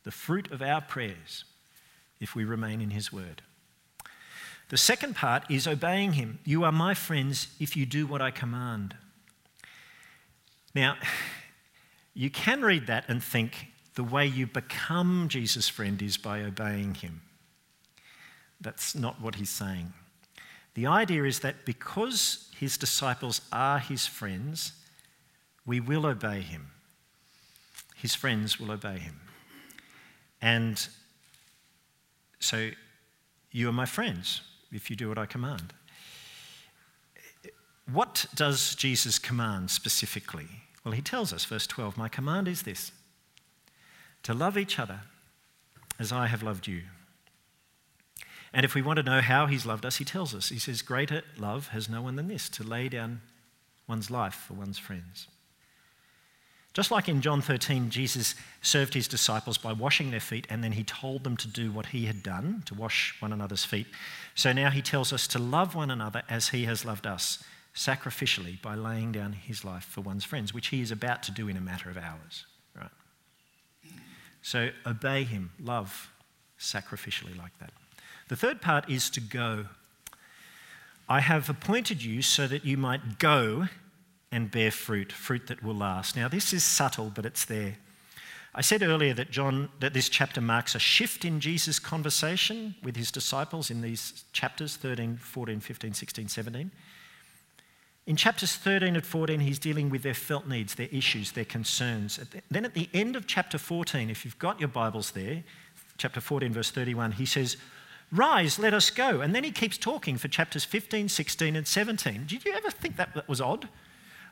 the 0.05 0.11
fruit 0.11 0.51
of 0.51 0.63
our 0.63 0.81
prayers, 0.81 1.45
if 2.21 2.35
we 2.35 2.45
remain 2.45 2.81
in 2.81 2.91
his 2.91 3.13
word. 3.13 3.43
The 4.69 4.77
second 4.77 5.15
part 5.15 5.51
is 5.51 5.67
obeying 5.67 6.15
him. 6.15 6.39
You 6.45 6.65
are 6.65 6.73
my 6.73 6.95
friends 6.95 7.49
if 7.61 7.77
you 7.77 7.87
do 7.87 8.07
what 8.07 8.23
I 8.23 8.31
command. 8.31 8.97
Now, 10.75 10.97
you 12.15 12.31
can 12.31 12.63
read 12.63 12.87
that 12.87 13.05
and 13.09 13.23
think 13.23 13.69
the 13.95 14.05
way 14.05 14.27
you 14.27 14.47
become 14.47 15.27
Jesus' 15.29 15.69
friend 15.69 16.01
is 16.03 16.17
by 16.17 16.43
obeying 16.43 16.95
him. 16.95 17.23
That's 18.65 18.95
not 18.95 19.21
what 19.21 19.37
he's 19.37 19.51
saying. 19.51 19.93
The 20.75 20.87
idea 20.87 21.23
is 21.25 21.41
that 21.41 21.65
because 21.65 22.51
his 22.59 22.77
disciples 22.77 23.41
are 23.53 23.79
his 23.79 24.07
friends, 24.07 24.73
we 25.65 25.79
will 25.79 26.05
obey 26.07 26.41
him. 26.41 26.73
His 27.95 28.15
friends 28.15 28.59
will 28.59 28.73
obey 28.73 28.99
him. 28.99 29.21
And 30.43 30.87
so, 32.41 32.71
you 33.53 33.69
are 33.69 33.73
my 33.73 33.87
friends 33.87 34.41
if 34.73 34.91
you 34.91 34.97
do 34.97 35.09
what 35.09 35.19
I 35.19 35.27
command. 35.27 35.73
What 37.91 38.27
does 38.35 38.75
Jesus 38.75 39.19
command 39.19 39.71
specifically? 39.71 40.49
Well, 40.85 40.93
he 40.93 41.03
tells 41.03 41.33
us, 41.33 41.45
verse 41.45 41.67
12, 41.67 41.97
My 41.97 42.09
command 42.09 42.49
is 42.49 42.63
this 42.63 42.93
to 44.23 44.35
love 44.35 44.59
each 44.59 44.79
other 44.79 45.01
as 45.99 46.13
I 46.13 46.27
have 46.27 46.43
loved 46.43 46.67
you. 46.67 46.83
And 48.55 48.65
if 48.65 48.77
we 48.77 48.83
want 48.83 48.99
to 48.99 49.03
know 49.03 49.21
how 49.21 49.47
he's 49.47 49.67
loved 49.67 49.85
us, 49.85 49.97
he 49.97 50.05
tells 50.05 50.33
us. 50.33 50.49
He 50.49 50.61
says, 50.61 50.81
Greater 50.81 51.23
love 51.37 51.69
has 51.69 51.89
no 51.89 52.01
one 52.01 52.15
than 52.15 52.29
this, 52.29 52.49
to 52.51 52.63
lay 52.63 52.89
down 52.89 53.21
one's 53.89 54.13
life 54.13 54.45
for 54.47 54.55
one's 54.55 54.79
friends. 54.79 55.27
Just 56.73 56.93
like 56.93 57.09
in 57.09 57.21
John 57.21 57.41
13, 57.41 57.91
Jesus 57.91 58.37
served 58.63 58.95
his 58.95 59.09
disciples 59.09 59.59
by 59.59 59.73
washing 59.73 60.11
their 60.11 60.21
feet 60.21 60.47
and 60.51 60.63
then 60.63 60.73
he 60.73 60.83
told 60.83 61.23
them 61.23 61.37
to 61.37 61.49
do 61.49 61.71
what 61.71 61.87
he 61.87 62.07
had 62.07 62.23
done, 62.23 62.63
to 62.67 62.75
wash 62.75 63.15
one 63.21 63.33
another's 63.33 63.65
feet. 63.65 63.87
So 64.35 64.53
now 64.53 64.71
he 64.71 64.83
tells 64.83 65.13
us 65.13 65.29
to 65.29 65.39
love 65.39 65.75
one 65.75 65.91
another 65.91 66.23
as 66.29 66.49
he 66.49 66.65
has 66.65 66.85
loved 66.85 67.07
us, 67.07 67.43
sacrificially 67.75 68.61
by 68.63 68.77
laying 68.77 69.13
down 69.13 69.33
his 69.33 69.65
life 69.65 69.85
for 69.85 70.01
one's 70.01 70.25
friends, 70.25 70.55
which 70.55 70.69
he 70.69 70.81
is 70.81 70.91
about 70.93 71.25
to 71.25 71.33
do 71.33 71.49
in 71.49 71.57
a 71.57 71.61
matter 71.61 71.91
of 71.91 71.97
hours. 71.97 72.47
Right? 72.77 72.91
So 74.43 74.71
obey 74.87 75.25
him, 75.25 75.53
love 75.61 76.11
sacrificially 76.59 77.37
like 77.37 77.57
that. 77.59 77.73
The 78.29 78.37
third 78.37 78.61
part 78.61 78.89
is 78.89 79.11
to 79.11 79.21
go. 79.21 79.67
I 81.09 81.21
have 81.21 81.51
appointed 81.51 82.03
you 82.03 82.23
so 82.23 82.47
that 82.47 82.65
you 82.65 82.77
might 82.77 83.19
go 83.19 83.69
and 84.33 84.51
bear 84.51 84.71
fruit, 84.71 85.13
fruit 85.13 85.47
that 85.49 85.63
will 85.63 85.75
last. 85.75 86.17
Now, 86.17 86.29
this 86.29 86.53
is 86.53 86.65
subtle, 86.65 87.13
but 87.15 87.27
it's 87.27 87.45
there. 87.45 87.77
I 88.55 88.61
said 88.63 88.83
earlier 88.83 89.13
that 89.15 89.31
John 89.31 89.69
that 89.81 89.95
this 89.95 90.09
chapter 90.09 90.41
marks 90.41 90.75
a 90.75 90.79
shift 90.79 91.25
in 91.25 91.41
Jesus' 91.41 91.79
conversation 91.79 92.77
with 92.83 92.97
his 92.97 93.11
disciples 93.11 93.71
in 93.71 93.81
these 93.81 94.25
chapters 94.33 94.77
13, 94.77 95.17
14, 95.17 95.61
15, 95.61 95.93
16, 95.93 96.29
17. 96.29 96.71
In 98.07 98.17
chapters 98.17 98.55
13 98.55 98.95
and 98.95 99.05
14, 99.05 99.41
he's 99.41 99.59
dealing 99.59 99.91
with 99.91 100.03
their 100.03 100.15
felt 100.15 100.47
needs, 100.47 100.75
their 100.75 100.89
issues, 100.93 101.33
their 101.33 101.45
concerns. 101.45 102.21
Then 102.51 102.65
at 102.65 102.75
the 102.75 102.89
end 102.95 103.17
of 103.17 103.27
chapter 103.27 103.59
14, 103.59 104.09
if 104.09 104.25
you've 104.25 104.39
got 104.39 104.61
your 104.61 104.69
Bibles 104.69 105.13
there, 105.13 105.43
chapter 105.97 106.21
14, 106.21 106.53
verse 106.53 106.71
31, 106.71 107.13
he 107.13 107.27
says, 107.27 107.57
Rise, 108.15 108.59
let 108.59 108.75
us 108.75 108.91
go. 108.91 109.21
And 109.21 109.35
then 109.35 109.43
he 109.45 109.51
keeps 109.51 109.77
talking 109.77 110.17
for 110.19 110.29
chapters 110.29 110.65
15, 110.65 111.09
16, 111.09 111.57
and 111.57 111.67
17. 111.67 112.27
Did 112.27 112.45
you 112.45 112.53
ever 112.53 112.71
think 112.71 112.97
that 112.97 113.29
was 113.29 113.41
odd? 113.41 113.69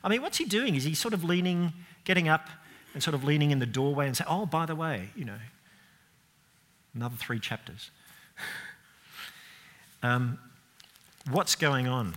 I 0.03 0.09
mean, 0.09 0.21
what's 0.21 0.37
he 0.37 0.45
doing? 0.45 0.75
Is 0.75 0.83
he 0.83 0.93
sort 0.93 1.13
of 1.13 1.23
leaning, 1.23 1.73
getting 2.05 2.29
up 2.29 2.49
and 2.93 3.03
sort 3.03 3.15
of 3.15 3.23
leaning 3.23 3.51
in 3.51 3.59
the 3.59 3.65
doorway 3.65 4.07
and 4.07 4.15
say, 4.15 4.23
oh, 4.27 4.45
by 4.45 4.65
the 4.65 4.75
way, 4.75 5.09
you 5.15 5.25
know, 5.25 5.39
another 6.93 7.15
three 7.17 7.39
chapters. 7.39 7.91
um, 10.03 10.37
What's 11.29 11.55
going 11.55 11.87
on? 11.87 12.15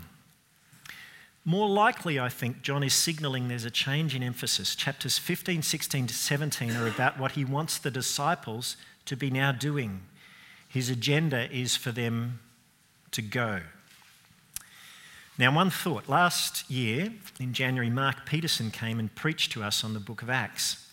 More 1.44 1.68
likely, 1.68 2.18
I 2.18 2.28
think, 2.28 2.62
John 2.62 2.82
is 2.82 2.92
signalling 2.92 3.46
there's 3.46 3.64
a 3.64 3.70
change 3.70 4.16
in 4.16 4.22
emphasis. 4.22 4.74
Chapters 4.74 5.16
15, 5.16 5.62
16 5.62 6.08
to 6.08 6.14
17 6.14 6.74
are 6.74 6.88
about 6.88 7.20
what 7.20 7.32
he 7.32 7.44
wants 7.44 7.78
the 7.78 7.90
disciples 7.90 8.76
to 9.04 9.16
be 9.16 9.30
now 9.30 9.52
doing. 9.52 10.02
His 10.68 10.90
agenda 10.90 11.50
is 11.50 11.76
for 11.76 11.92
them 11.92 12.40
to 13.12 13.22
go. 13.22 13.60
Now, 15.38 15.54
one 15.54 15.70
thought. 15.70 16.08
Last 16.08 16.70
year, 16.70 17.12
in 17.38 17.52
January, 17.52 17.90
Mark 17.90 18.24
Peterson 18.24 18.70
came 18.70 18.98
and 18.98 19.14
preached 19.14 19.52
to 19.52 19.62
us 19.62 19.84
on 19.84 19.92
the 19.92 20.00
book 20.00 20.22
of 20.22 20.30
Acts. 20.30 20.86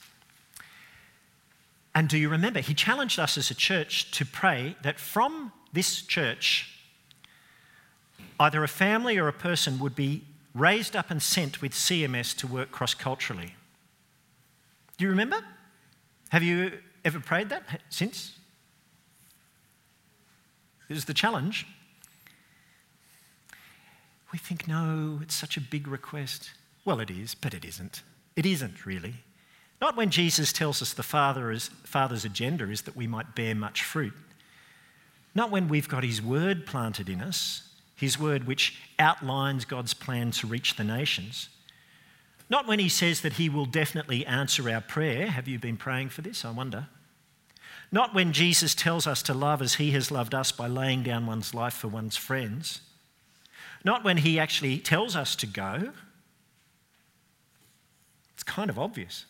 And 1.95 2.09
do 2.09 2.17
you 2.17 2.27
remember? 2.27 2.59
He 2.59 2.73
challenged 2.73 3.19
us 3.19 3.38
as 3.38 3.51
a 3.51 3.55
church 3.55 4.12
to 4.12 4.25
pray 4.25 4.75
that 4.83 4.99
from 4.99 5.51
this 5.71 6.01
church, 6.01 6.77
either 8.39 8.63
a 8.63 8.67
family 8.67 9.17
or 9.17 9.27
a 9.27 9.33
person 9.33 9.79
would 9.79 9.95
be 9.95 10.23
raised 10.53 10.95
up 10.95 11.09
and 11.09 11.21
sent 11.21 11.62
with 11.62 11.71
CMS 11.71 12.36
to 12.38 12.47
work 12.47 12.71
cross 12.71 12.93
culturally. 12.93 13.55
Do 14.97 15.05
you 15.05 15.09
remember? 15.09 15.43
Have 16.29 16.43
you 16.43 16.79
ever 17.05 17.19
prayed 17.19 17.49
that 17.49 17.63
since? 17.89 18.33
Was 20.93 21.06
the 21.06 21.13
challenge. 21.13 21.65
We 24.32 24.39
think, 24.39 24.67
no, 24.67 25.19
it's 25.21 25.36
such 25.36 25.58
a 25.58 25.62
big 25.62 25.88
request. 25.88 26.51
Well, 26.86 26.99
it 26.99 27.10
is, 27.10 27.36
but 27.36 27.53
it 27.53 27.65
isn't. 27.65 28.01
It 28.36 28.45
isn't 28.45 28.86
really. 28.86 29.15
Not 29.82 29.95
when 29.95 30.10
Jesus 30.10 30.53
tells 30.53 30.82
us 30.82 30.93
the 30.93 31.03
Father 31.03 31.51
is, 31.51 31.69
Father's 31.84 32.25
agenda 32.25 32.69
is 32.69 32.84
that 32.84 32.95
we 32.95 33.08
might 33.08 33.36
bear 33.36 33.53
much 33.53 33.84
fruit. 33.84 34.13
Not 35.36 35.51
when 35.51 35.67
we've 35.67 35.89
got 35.89 36.03
His 36.03 36.21
word 36.21 36.65
planted 36.65 37.10
in 37.10 37.21
us 37.21 37.73
his 38.03 38.19
word, 38.19 38.45
which 38.45 38.82
outlines 38.99 39.65
God's 39.65 39.93
plan 39.93 40.32
to 40.32 40.47
reach 40.47 40.75
the 40.75 40.84
nations. 40.84 41.49
Not 42.49 42.67
when 42.67 42.79
he 42.79 42.89
says 42.89 43.21
that 43.21 43.34
he 43.34 43.49
will 43.49 43.65
definitely 43.65 44.25
answer 44.25 44.69
our 44.69 44.82
prayer. 44.82 45.27
Have 45.27 45.47
you 45.47 45.58
been 45.58 45.77
praying 45.77 46.10
for 46.10 46.21
this? 46.21 46.43
I 46.43 46.51
wonder. 46.51 46.88
Not 47.93 48.15
when 48.15 48.34
Jesus 48.34 48.73
tells 48.73 49.06
us 49.06 49.21
to 49.21 49.36
love 49.36 49.62
as 49.62 49.75
he 49.75 49.91
has 49.91 50.10
loved 50.10 50.34
us 50.34 50.51
by 50.51 50.65
laying 50.65 51.03
down 51.03 51.27
one's 51.27 51.53
life 51.53 51.75
for 51.75 51.89
one's 51.89 52.17
friends. 52.17 52.82
Not 53.86 54.03
when 54.03 54.17
he 54.17 54.39
actually 54.39 54.79
tells 54.79 55.15
us 55.15 55.36
to 55.36 55.45
go. 55.45 55.91
It's 58.34 58.41
kind 58.41 58.71
of 58.71 58.79
obvious. 58.79 59.25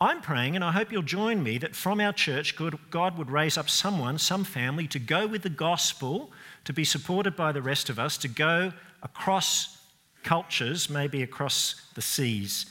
I'm 0.00 0.22
praying, 0.22 0.56
and 0.56 0.64
I 0.64 0.72
hope 0.72 0.90
you'll 0.90 1.02
join 1.02 1.42
me, 1.42 1.58
that 1.58 1.76
from 1.76 2.00
our 2.00 2.14
church, 2.14 2.56
God 2.90 3.18
would 3.18 3.30
raise 3.30 3.58
up 3.58 3.68
someone, 3.68 4.16
some 4.16 4.42
family, 4.42 4.86
to 4.88 4.98
go 4.98 5.26
with 5.26 5.42
the 5.42 5.50
gospel 5.50 6.30
to 6.64 6.72
be 6.72 6.84
supported 6.84 7.36
by 7.36 7.52
the 7.52 7.60
rest 7.60 7.90
of 7.90 7.98
us, 7.98 8.16
to 8.16 8.28
go 8.28 8.72
across 9.02 9.76
cultures, 10.22 10.88
maybe 10.88 11.22
across 11.22 11.82
the 11.94 12.00
seas, 12.00 12.64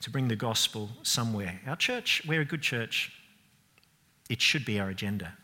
to 0.00 0.08
bring 0.08 0.28
the 0.28 0.36
gospel 0.36 0.88
somewhere. 1.02 1.60
Our 1.66 1.76
church, 1.76 2.22
we're 2.26 2.40
a 2.40 2.46
good 2.46 2.62
church. 2.62 3.12
It 4.28 4.40
should 4.40 4.64
be 4.64 4.80
our 4.80 4.88
agenda. 4.88 5.34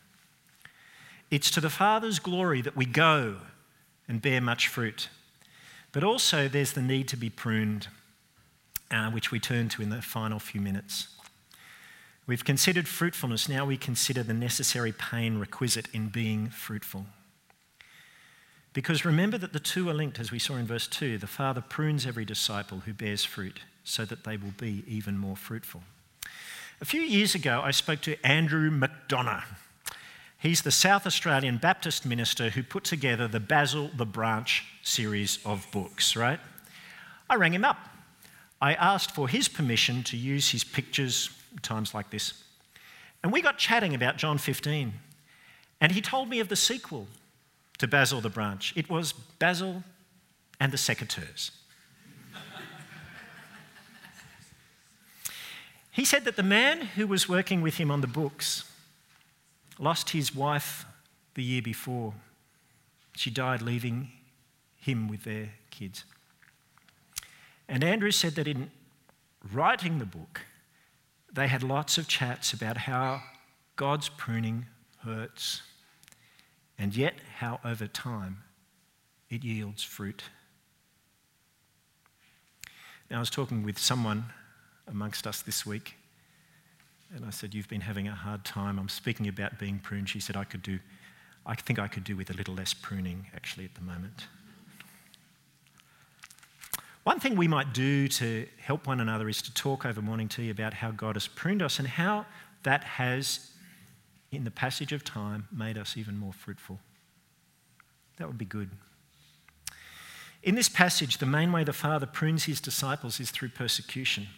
It's 1.31 1.51
to 1.53 1.61
the 1.61 1.71
Father's 1.71 2.19
glory 2.19 2.61
that 2.63 2.77
we 2.77 2.87
go 2.87 3.37
and 4.09 4.21
bear 4.21 4.41
much 4.41 4.69
fruit. 4.69 5.09
But 5.93 6.05
also, 6.05 6.49
there's 6.49 6.73
the 6.73 6.83
need 6.83 7.09
to 7.09 7.17
be 7.17 7.31
pruned, 7.31 7.89
uh, 8.91 9.11
which 9.11 9.31
we 9.31 9.39
turn 9.39 9.69
to 9.71 9.83
in 9.83 9.91
the 9.91 10.03
final 10.03 10.39
few 10.39 10.61
minutes. 10.61 11.09
We've 12.27 12.45
considered 12.45 12.87
fruitfulness, 12.87 13.49
now 13.49 13.65
we 13.65 13.77
consider 13.77 14.23
the 14.23 14.35
necessary 14.35 14.93
pain 14.93 15.39
requisite 15.39 15.89
in 15.93 16.09
being 16.09 16.49
fruitful. 16.49 17.07
Because 18.73 19.05
remember 19.05 19.37
that 19.39 19.53
the 19.53 19.59
two 19.61 19.89
are 19.89 19.95
linked, 19.95 20.21
as 20.21 20.31
we 20.31 20.39
saw 20.39 20.55
in 20.55 20.67
verse 20.67 20.87
2. 20.87 21.19
The 21.19 21.27
Father 21.27 21.61
prunes 21.61 22.07
every 22.07 22.25
disciple 22.25 22.81
who 22.81 22.93
bears 22.93 23.25
fruit 23.25 23.61
so 23.83 24.05
that 24.05 24.23
they 24.23 24.37
will 24.37 24.55
be 24.57 24.85
even 24.87 25.19
more 25.19 25.37
fruitful. 25.37 25.83
A 26.83 26.87
few 26.87 27.03
years 27.03 27.35
ago, 27.35 27.61
I 27.63 27.73
spoke 27.73 28.01
to 28.03 28.17
Andrew 28.27 28.71
McDonough. 28.71 29.45
He's 30.39 30.63
the 30.63 30.71
South 30.71 31.07
Australian 31.07 31.59
Baptist 31.59 32.07
minister 32.07 32.49
who 32.49 32.63
put 32.63 32.85
together 32.85 33.29
the 33.29 33.39
Basil 33.39 33.91
the 33.95 34.07
Branch 34.07 34.65
series 34.83 35.39
of 35.45 35.67
books, 35.73 36.17
right? 36.17 36.41
I 37.29 37.35
rang 37.35 37.53
him 37.53 37.67
up. 37.67 37.77
I 38.63 38.73
asked 38.73 39.15
for 39.15 39.29
his 39.29 39.47
permission 39.47 40.03
to 40.05 40.17
use 40.17 40.49
his 40.49 40.65
pictures 40.65 41.29
times 41.61 41.93
like 41.93 42.09
this. 42.09 42.43
And 43.23 43.31
we 43.31 43.43
got 43.43 43.59
chatting 43.59 43.95
about 43.95 44.17
John 44.17 44.39
15. 44.39 44.95
And 45.83 45.93
he 45.93 46.01
told 46.01 46.31
me 46.31 46.41
of 46.41 46.49
the 46.49 46.57
sequel 46.57 47.09
to 47.77 47.87
Basil 47.87 48.23
the 48.23 48.31
branch. 48.31 48.73
It 48.75 48.89
was 48.89 49.13
Basil 49.13 49.85
and 50.59 50.73
the 50.73 50.79
secateurs. 50.79 51.51
He 55.91 56.05
said 56.05 56.25
that 56.25 56.37
the 56.37 56.43
man 56.43 56.83
who 56.83 57.07
was 57.07 57.29
working 57.29 57.63
with 57.63 57.77
him 57.77 57.91
on 57.91 58.01
the 58.01 58.07
books 58.07 58.65
lost 59.79 60.11
his 60.11 60.35
wife 60.35 60.85
the 61.35 61.43
year 61.43 61.63
before. 61.63 62.15
She 63.17 63.31
died, 63.31 63.63
leaving 63.63 64.11
him 64.77 65.09
with 65.09 65.25
their 65.25 65.51
kids. 65.71 66.05
And 67.69 67.83
Andrew 67.83 68.11
said 68.11 68.35
that 68.35 68.49
in 68.49 68.71
writing 69.53 69.99
the 69.99 70.05
book, 70.05 70.43
they 71.33 71.49
had 71.49 71.63
lots 71.63 71.99
of 71.99 72.09
chats 72.09 72.53
about 72.53 72.77
how 72.77 73.23
God's 73.77 74.09
pruning 74.09 74.67
hurts 75.05 75.63
and 76.79 76.97
yet 76.97 77.15
how 77.39 77.61
over 77.65 77.87
time 77.87 78.43
it 79.29 79.45
yields 79.45 79.83
fruit. 79.83 80.25
Now, 83.11 83.17
I 83.17 83.21
was 83.21 83.31
talking 83.31 83.63
with 83.65 83.79
someone 83.79 84.27
amongst 84.91 85.27
us 85.27 85.43
this 85.43 85.65
week, 85.65 85.95
and 87.15 87.25
I 87.25 87.31
said, 87.31 87.55
You've 87.55 87.69
been 87.69 87.81
having 87.81 88.09
a 88.09 88.15
hard 88.15 88.45
time. 88.45 88.79
I'm 88.79 88.89
speaking 88.89 89.29
about 89.29 89.59
being 89.59 89.79
pruned. 89.79 90.09
She 90.09 90.21
said, 90.21 90.37
I 90.37 90.45
could 90.45 90.63
do, 90.63 90.79
I 91.47 91.55
think 91.55 91.79
I 91.79 91.89
could 91.89 92.05
do 92.05 92.17
with 92.17 92.31
a 92.31 92.35
little 92.35 92.55
less 92.55 92.75
pruning 92.75 93.27
actually 93.35 93.65
at 93.65 93.75
the 93.75 93.81
moment. 93.81 94.27
One 97.05 97.19
thing 97.19 97.37
we 97.37 97.49
might 97.49 97.73
do 97.73 98.09
to 98.09 98.47
help 98.59 98.87
one 98.87 99.01
another 99.01 99.29
is 99.29 99.41
to 99.43 99.55
talk 99.55 99.87
over 99.87 100.03
morning 100.03 100.29
tea 100.29 100.51
about 100.51 100.75
how 100.75 100.91
God 100.91 101.17
has 101.17 101.27
pruned 101.27 101.63
us 101.63 101.79
and 101.79 101.89
how 101.89 102.27
that 102.63 102.85
has 102.85 103.51
in 104.33 104.45
the 104.45 104.51
passage 104.51 104.93
of 104.93 105.03
time, 105.05 105.49
made 105.53 105.77
us 105.77 105.97
even 105.97 106.17
more 106.17 106.33
fruitful. 106.33 106.79
That 108.19 108.29
would 108.29 108.39
be 108.39 108.45
good. 108.45 108.71
In 110.43 110.55
this 110.55 110.69
passage, 110.69 111.19
the 111.19 111.27
main 111.27 111.53
way 111.53 111.65
the 111.65 111.73
Father 111.73 112.07
prunes 112.07 112.45
his 112.45 112.61
disciples 112.61 113.21
is 113.21 113.31
through 113.31 113.51
persecution. 113.51 114.29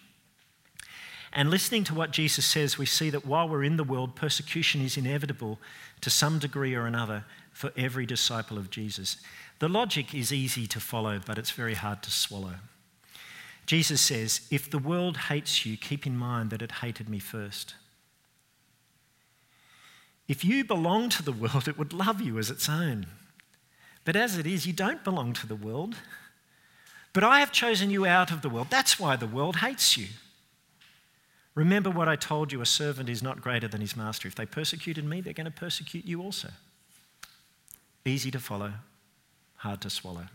And 1.33 1.51
listening 1.51 1.85
to 1.85 1.95
what 1.95 2.11
Jesus 2.11 2.45
says, 2.45 2.77
we 2.77 2.85
see 2.85 3.09
that 3.11 3.25
while 3.25 3.49
we're 3.49 3.64
in 3.64 3.79
the 3.79 3.85
world, 3.85 4.14
persecution 4.14 4.83
is 4.83 4.99
inevitable 4.99 5.59
to 6.03 6.11
some 6.11 6.38
degree 6.38 6.75
or 6.75 6.87
another 6.87 7.25
for 7.53 7.73
every 7.77 8.05
disciple 8.05 8.59
of 8.59 8.71
Jesus. 8.71 9.16
The 9.59 9.68
logic 9.68 10.14
is 10.14 10.33
easy 10.33 10.66
to 10.66 10.81
follow, 10.81 11.21
but 11.25 11.38
it's 11.38 11.51
very 11.51 11.75
hard 11.75 12.03
to 12.03 12.11
swallow. 12.11 12.57
Jesus 13.64 14.01
says, 14.01 14.47
If 14.51 14.71
the 14.71 14.79
world 14.79 15.16
hates 15.16 15.64
you, 15.64 15.77
keep 15.77 16.07
in 16.07 16.16
mind 16.16 16.51
that 16.51 16.62
it 16.62 16.73
hated 16.73 17.09
me 17.09 17.18
first. 17.18 17.75
If 20.29 20.45
you 20.45 20.64
belong 20.64 21.09
to 21.11 21.23
the 21.23 21.33
world, 21.33 21.66
it 21.66 21.79
would 21.79 21.92
love 21.92 22.21
you 22.21 22.38
as 22.38 22.51
its 22.51 22.68
own. 22.68 23.07
But 24.05 24.16
as 24.16 24.37
it 24.37 24.47
is, 24.47 24.66
you 24.66 24.73
don't 24.73 25.05
belong 25.05 25.33
to 25.35 25.47
the 25.47 25.57
world. 25.57 25.95
But 27.12 27.25
I 27.25 27.40
have 27.40 27.53
chosen 27.53 27.90
you 27.90 28.05
out 28.05 28.31
of 28.31 28.42
the 28.42 28.49
world. 28.49 28.68
That's 28.71 28.99
why 28.99 29.16
the 29.16 29.27
world 29.27 29.57
hates 29.57 29.97
you. 29.97 30.09
Remember 31.55 31.91
what 31.91 32.09
I 32.09 32.17
told 32.17 32.53
you 32.53 32.62
a 32.62 32.67
servant 32.67 33.09
is 33.09 33.23
not 33.23 33.43
greater 33.43 33.69
than 33.69 33.81
his 33.81 33.97
master. 33.97 34.27
If 34.27 34.35
they 34.35 34.47
persecuted 34.47 35.05
me, 35.05 35.21
they're 35.21 35.33
going 35.35 35.45
to 35.45 35.51
persecute 35.51 36.05
you 36.05 36.23
also. 36.23 36.49
Easy 38.05 38.31
to 38.31 38.41
follow, 38.41 38.73
hard 39.57 39.81
to 39.83 39.91
swallow. 39.91 40.27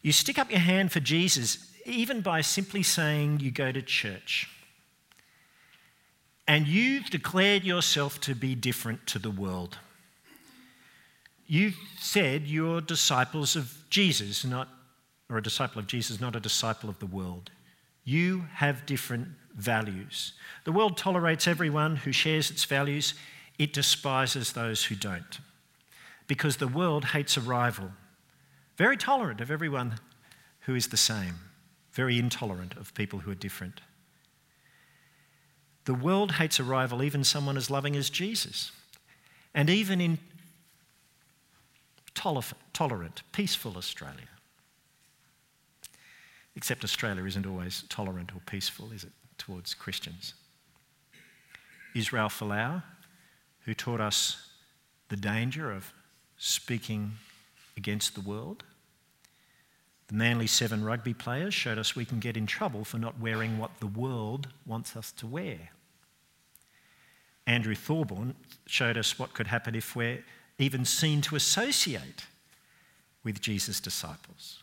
You 0.00 0.12
stick 0.12 0.38
up 0.38 0.50
your 0.50 0.60
hand 0.60 0.92
for 0.92 1.00
Jesus 1.00 1.72
even 1.84 2.20
by 2.20 2.40
simply 2.40 2.82
saying 2.82 3.40
you 3.40 3.50
go 3.50 3.72
to 3.72 3.82
church 3.82 4.48
and 6.46 6.66
you've 6.66 7.10
declared 7.10 7.64
yourself 7.64 8.20
to 8.22 8.34
be 8.34 8.54
different 8.54 9.06
to 9.06 9.18
the 9.18 9.30
world. 9.30 9.78
You've 11.46 11.76
said 11.98 12.46
you're 12.46 12.80
disciples 12.80 13.56
of 13.56 13.74
Jesus, 13.90 14.44
not, 14.44 14.68
or 15.28 15.38
a 15.38 15.42
disciple 15.42 15.78
of 15.78 15.86
Jesus, 15.86 16.20
not 16.20 16.36
a 16.36 16.40
disciple 16.40 16.88
of 16.88 16.98
the 17.00 17.06
world. 17.06 17.50
You 18.04 18.44
have 18.54 18.86
different 18.86 19.28
values. 19.58 20.32
The 20.64 20.72
world 20.72 20.96
tolerates 20.96 21.46
everyone 21.46 21.96
who 21.96 22.12
shares 22.12 22.50
its 22.50 22.64
values, 22.64 23.14
it 23.58 23.72
despises 23.72 24.52
those 24.52 24.84
who 24.84 24.94
don't. 24.94 25.40
Because 26.26 26.56
the 26.56 26.68
world 26.68 27.06
hates 27.06 27.36
a 27.36 27.40
rival, 27.40 27.90
very 28.76 28.96
tolerant 28.96 29.40
of 29.40 29.50
everyone 29.50 29.98
who 30.60 30.74
is 30.74 30.88
the 30.88 30.96
same, 30.96 31.34
very 31.92 32.18
intolerant 32.18 32.76
of 32.76 32.94
people 32.94 33.20
who 33.20 33.30
are 33.30 33.36
different. 33.36 33.80
The 35.84 35.94
world 35.94 36.32
hates 36.32 36.60
a 36.60 36.64
rival, 36.64 37.02
even 37.02 37.24
someone 37.24 37.56
as 37.56 37.70
loving 37.70 37.96
as 37.96 38.10
Jesus. 38.10 38.70
And 39.54 39.70
even 39.70 40.00
in 40.00 40.18
tolerant, 42.14 43.22
peaceful 43.32 43.76
Australia. 43.76 44.28
Except 46.54 46.84
Australia 46.84 47.24
isn't 47.24 47.46
always 47.46 47.84
tolerant 47.88 48.34
or 48.34 48.40
peaceful, 48.44 48.92
is 48.92 49.04
it, 49.04 49.12
towards 49.48 49.72
Christians? 49.72 50.34
Israel 51.94 52.28
Folau, 52.28 52.82
who 53.64 53.72
taught 53.72 54.00
us 54.00 54.50
the 55.08 55.16
danger 55.16 55.72
of 55.72 55.90
speaking 56.36 57.12
against 57.74 58.14
the 58.14 58.20
world. 58.20 58.62
The 60.08 60.14
Manly 60.14 60.46
Seven 60.46 60.84
rugby 60.84 61.14
players 61.14 61.54
showed 61.54 61.78
us 61.78 61.96
we 61.96 62.04
can 62.04 62.20
get 62.20 62.36
in 62.36 62.46
trouble 62.46 62.84
for 62.84 62.98
not 62.98 63.18
wearing 63.18 63.56
what 63.56 63.80
the 63.80 63.86
world 63.86 64.48
wants 64.66 64.94
us 64.96 65.12
to 65.12 65.26
wear. 65.26 65.70
Andrew 67.46 67.74
Thorburn 67.74 68.34
showed 68.66 68.98
us 68.98 69.18
what 69.18 69.32
could 69.32 69.46
happen 69.46 69.74
if 69.74 69.96
we're 69.96 70.22
even 70.58 70.84
seen 70.84 71.22
to 71.22 71.36
associate 71.36 72.26
with 73.24 73.40
Jesus' 73.40 73.80
disciples. 73.80 74.62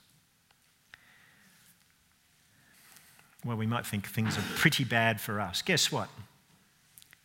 Well, 3.45 3.58
we 3.58 3.67
might 3.67 3.86
think 3.86 4.08
things 4.08 4.38
are 4.38 4.43
pretty 4.55 4.84
bad 4.84 5.21
for 5.21 5.39
us. 5.39 5.62
Guess 5.62 5.91
what? 5.91 6.10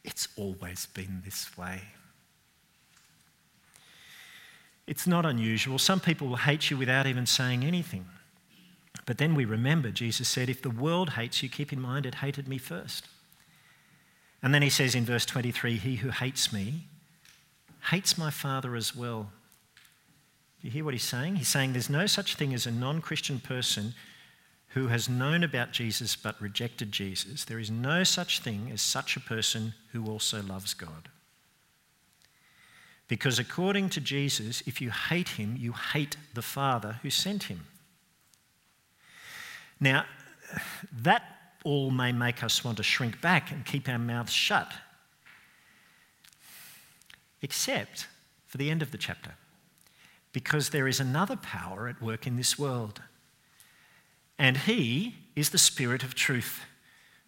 It's 0.04 0.28
always 0.36 0.86
been 0.86 1.22
this 1.24 1.56
way. 1.56 1.80
It's 4.86 5.06
not 5.06 5.24
unusual. 5.24 5.78
Some 5.78 6.00
people 6.00 6.28
will 6.28 6.36
hate 6.36 6.70
you 6.70 6.76
without 6.76 7.06
even 7.06 7.24
saying 7.24 7.64
anything. 7.64 8.06
But 9.06 9.18
then 9.18 9.34
we 9.34 9.44
remember 9.44 9.90
Jesus 9.90 10.28
said, 10.28 10.50
If 10.50 10.62
the 10.62 10.70
world 10.70 11.10
hates 11.10 11.42
you, 11.42 11.48
keep 11.48 11.72
in 11.72 11.80
mind 11.80 12.04
it 12.04 12.16
hated 12.16 12.48
me 12.48 12.58
first. 12.58 13.08
And 14.42 14.52
then 14.52 14.62
he 14.62 14.70
says 14.70 14.94
in 14.94 15.04
verse 15.04 15.24
23, 15.24 15.76
He 15.76 15.96
who 15.96 16.10
hates 16.10 16.52
me 16.52 16.86
hates 17.90 18.18
my 18.18 18.30
Father 18.30 18.76
as 18.76 18.94
well. 18.94 19.30
You 20.60 20.70
hear 20.70 20.84
what 20.84 20.92
he's 20.94 21.04
saying? 21.04 21.36
He's 21.36 21.48
saying 21.48 21.72
there's 21.72 21.88
no 21.88 22.06
such 22.06 22.34
thing 22.34 22.52
as 22.52 22.66
a 22.66 22.70
non 22.70 23.00
Christian 23.00 23.40
person 23.40 23.94
who 24.70 24.86
has 24.88 25.08
known 25.08 25.42
about 25.42 25.72
Jesus 25.72 26.14
but 26.16 26.40
rejected 26.40 26.92
Jesus. 26.92 27.44
There 27.44 27.58
is 27.58 27.70
no 27.70 28.04
such 28.04 28.40
thing 28.40 28.70
as 28.72 28.80
such 28.80 29.16
a 29.16 29.20
person 29.20 29.74
who 29.92 30.06
also 30.06 30.42
loves 30.42 30.74
God. 30.74 31.08
Because 33.08 33.40
according 33.40 33.88
to 33.90 34.00
Jesus, 34.00 34.62
if 34.66 34.80
you 34.80 34.90
hate 34.90 35.30
him, 35.30 35.56
you 35.58 35.72
hate 35.72 36.16
the 36.34 36.42
Father 36.42 37.00
who 37.02 37.10
sent 37.10 37.44
him. 37.44 37.66
Now, 39.80 40.04
that 40.92 41.22
all 41.64 41.90
may 41.90 42.12
make 42.12 42.44
us 42.44 42.64
want 42.64 42.76
to 42.76 42.84
shrink 42.84 43.20
back 43.20 43.50
and 43.50 43.64
keep 43.64 43.88
our 43.88 43.98
mouths 43.98 44.32
shut, 44.32 44.72
except 47.42 48.06
for 48.46 48.58
the 48.58 48.70
end 48.70 48.82
of 48.82 48.92
the 48.92 48.98
chapter, 48.98 49.32
because 50.32 50.70
there 50.70 50.86
is 50.86 51.00
another 51.00 51.36
power 51.36 51.88
at 51.88 52.00
work 52.00 52.26
in 52.26 52.36
this 52.36 52.56
world. 52.56 53.02
And 54.40 54.56
he 54.56 55.16
is 55.36 55.50
the 55.50 55.58
Spirit 55.58 56.02
of 56.02 56.14
truth 56.14 56.62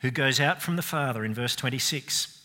who 0.01 0.11
goes 0.11 0.41
out 0.41 0.63
from 0.63 0.77
the 0.77 0.83
Father 0.83 1.27
in 1.27 1.35
verse 1.35 1.55
26. 1.55 2.43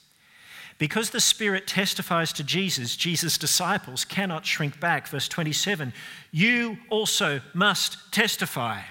Because 0.77 1.11
the 1.11 1.21
Spirit 1.21 1.67
testifies 1.67 2.33
to 2.33 2.43
Jesus, 2.43 2.97
Jesus' 2.97 3.37
disciples 3.37 4.03
cannot 4.03 4.45
shrink 4.45 4.77
back. 4.81 5.07
Verse 5.07 5.29
27 5.29 5.93
You 6.33 6.79
also 6.89 7.39
must 7.53 8.11
testify, 8.11 8.81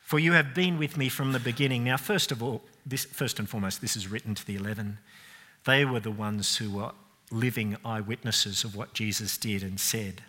for 0.00 0.18
you 0.18 0.32
have 0.32 0.54
been 0.56 0.76
with 0.76 0.96
me 0.96 1.08
from 1.08 1.30
the 1.30 1.38
beginning. 1.38 1.84
Now, 1.84 1.96
first 1.96 2.32
of 2.32 2.42
all, 2.42 2.62
this, 2.84 3.04
first 3.04 3.38
and 3.38 3.48
foremost, 3.48 3.80
this 3.80 3.94
is 3.94 4.08
written 4.08 4.34
to 4.34 4.44
the 4.44 4.56
eleven. 4.56 4.98
They 5.66 5.84
were 5.84 6.00
the 6.00 6.10
ones 6.10 6.56
who 6.56 6.72
were 6.72 6.90
living 7.30 7.76
eyewitnesses 7.84 8.64
of 8.64 8.74
what 8.74 8.92
Jesus 8.92 9.38
did 9.38 9.62
and 9.62 9.78
said. 9.78 10.22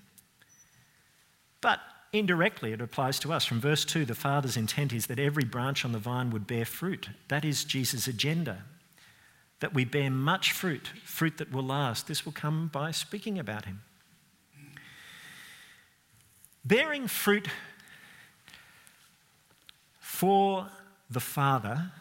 But 1.62 1.80
indirectly, 2.12 2.74
it 2.74 2.82
applies 2.82 3.20
to 3.20 3.34
us. 3.34 3.46
From 3.46 3.60
verse 3.60 3.86
2, 3.86 4.06
the 4.06 4.16
Father's 4.16 4.58
intent 4.58 4.94
is 4.94 5.08
that 5.08 5.20
every 5.20 5.44
branch 5.44 5.86
on 5.86 5.92
the 5.92 6.00
vine 6.00 6.30
would 6.32 6.48
bear 6.48 6.66
fruit. 6.66 7.10
That 7.28 7.46
is 7.46 7.64
Jesus' 7.64 8.08
agenda 8.08 8.64
that 9.60 9.74
we 9.74 9.86
bear 9.86 10.10
much 10.10 10.52
fruit, 10.52 10.90
fruit 11.04 11.38
that 11.38 11.52
will 11.52 11.64
last. 11.64 12.08
This 12.08 12.26
will 12.26 12.32
come 12.32 12.70
by 12.72 12.92
speaking 12.92 13.38
about 13.38 13.66
him. 13.66 13.82
Bearing 16.64 17.08
fruit 17.08 17.48
for 20.00 20.68
the 21.10 21.20
Father 21.20 21.92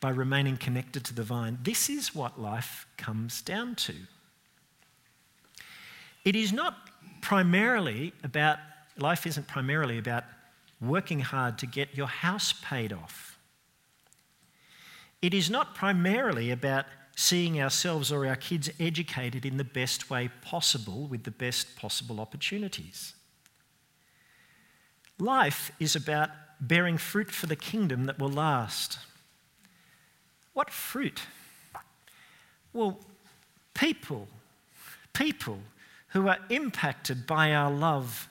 by 0.00 0.10
remaining 0.10 0.56
connected 0.56 1.04
to 1.04 1.14
the 1.14 1.22
vine, 1.22 1.58
this 1.62 1.88
is 1.88 2.14
what 2.14 2.40
life 2.40 2.86
comes 2.96 3.40
down 3.40 3.74
to. 3.76 3.94
It 6.24 6.36
is 6.36 6.52
not 6.52 6.76
primarily 7.20 8.12
about, 8.22 8.58
life 8.98 9.26
isn't 9.26 9.46
primarily 9.46 9.98
about 9.98 10.24
working 10.80 11.20
hard 11.20 11.58
to 11.58 11.66
get 11.66 11.94
your 11.94 12.06
house 12.06 12.52
paid 12.52 12.92
off 12.92 13.34
it 15.24 15.32
is 15.32 15.48
not 15.48 15.74
primarily 15.74 16.50
about 16.50 16.84
seeing 17.16 17.58
ourselves 17.58 18.12
or 18.12 18.26
our 18.26 18.36
kids 18.36 18.68
educated 18.78 19.46
in 19.46 19.56
the 19.56 19.64
best 19.64 20.10
way 20.10 20.28
possible 20.42 21.06
with 21.06 21.24
the 21.24 21.30
best 21.30 21.76
possible 21.76 22.20
opportunities. 22.20 23.14
Life 25.18 25.72
is 25.80 25.96
about 25.96 26.28
bearing 26.60 26.98
fruit 26.98 27.30
for 27.30 27.46
the 27.46 27.56
kingdom 27.56 28.04
that 28.04 28.18
will 28.18 28.28
last. 28.28 28.98
What 30.52 30.68
fruit? 30.68 31.22
Well, 32.74 33.00
people, 33.72 34.28
people 35.14 35.60
who 36.08 36.28
are 36.28 36.38
impacted 36.50 37.26
by 37.26 37.54
our 37.54 37.70
love, 37.70 38.28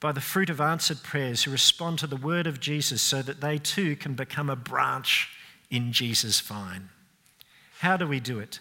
by 0.00 0.12
the 0.12 0.20
fruit 0.20 0.48
of 0.48 0.60
answered 0.60 1.02
prayers, 1.02 1.44
who 1.44 1.50
respond 1.50 1.98
to 1.98 2.06
the 2.06 2.16
word 2.16 2.46
of 2.46 2.58
Jesus 2.58 3.02
so 3.02 3.20
that 3.22 3.40
they 3.40 3.58
too 3.58 3.94
can 3.96 4.14
become 4.14 4.48
a 4.48 4.56
branch 4.56 5.28
in 5.70 5.92
Jesus' 5.92 6.40
vine. 6.40 6.88
How 7.80 7.96
do 7.96 8.06
we 8.06 8.18
do 8.18 8.38
it? 8.38 8.60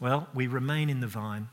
Well, 0.00 0.28
we 0.34 0.46
remain 0.46 0.90
in 0.90 1.00
the 1.00 1.06
vine. 1.06 1.48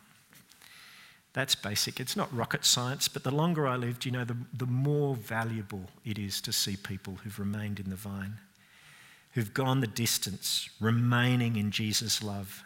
That's 1.34 1.56
basic. 1.56 2.00
It's 2.00 2.16
not 2.16 2.36
rocket 2.36 2.64
science, 2.64 3.08
but 3.08 3.24
the 3.24 3.32
longer 3.32 3.68
I 3.68 3.76
lived, 3.76 4.06
you 4.06 4.12
know, 4.12 4.24
the, 4.24 4.38
the 4.54 4.68
more 4.68 5.16
valuable 5.16 5.90
it 6.06 6.20
is 6.20 6.40
to 6.42 6.54
see 6.54 6.76
people 6.76 7.18
who've 7.24 7.40
remained 7.40 7.80
in 7.80 7.90
the 7.90 7.96
vine, 7.96 8.38
who've 9.32 9.54
gone 9.54 9.82
the 9.82 9.88
distance, 9.88 10.70
remaining 10.80 11.56
in 11.56 11.72
Jesus' 11.72 12.22
love, 12.22 12.64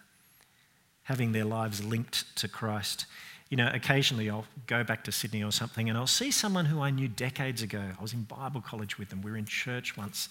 having 1.03 1.31
their 1.31 1.45
lives 1.45 1.83
linked 1.83 2.35
to 2.35 2.49
Christ. 2.49 3.05
You 3.49 3.57
know, 3.57 3.69
occasionally 3.73 4.29
I'll 4.29 4.45
go 4.65 4.83
back 4.83 5.03
to 5.05 5.11
Sydney 5.11 5.43
or 5.43 5.51
something 5.51 5.89
and 5.89 5.97
I'll 5.97 6.07
see 6.07 6.31
someone 6.31 6.65
who 6.65 6.81
I 6.81 6.89
knew 6.89 7.07
decades 7.07 7.61
ago. 7.61 7.91
I 7.97 8.01
was 8.01 8.13
in 8.13 8.23
Bible 8.23 8.61
college 8.61 8.97
with 8.97 9.09
them, 9.09 9.21
we 9.21 9.31
were 9.31 9.37
in 9.37 9.45
church 9.45 9.95
once. 9.95 10.29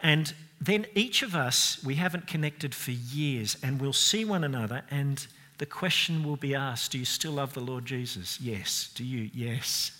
And 0.00 0.32
then 0.60 0.86
each 0.94 1.22
of 1.22 1.34
us, 1.34 1.82
we 1.84 1.96
haven't 1.96 2.26
connected 2.26 2.74
for 2.74 2.92
years, 2.92 3.56
and 3.62 3.80
we'll 3.80 3.92
see 3.92 4.24
one 4.24 4.44
another, 4.44 4.82
and 4.90 5.26
the 5.58 5.66
question 5.66 6.22
will 6.22 6.36
be 6.36 6.54
asked 6.54 6.92
Do 6.92 6.98
you 6.98 7.04
still 7.04 7.32
love 7.32 7.54
the 7.54 7.60
Lord 7.60 7.84
Jesus? 7.84 8.40
Yes. 8.40 8.90
Do 8.94 9.04
you? 9.04 9.28
Yes. 9.34 9.90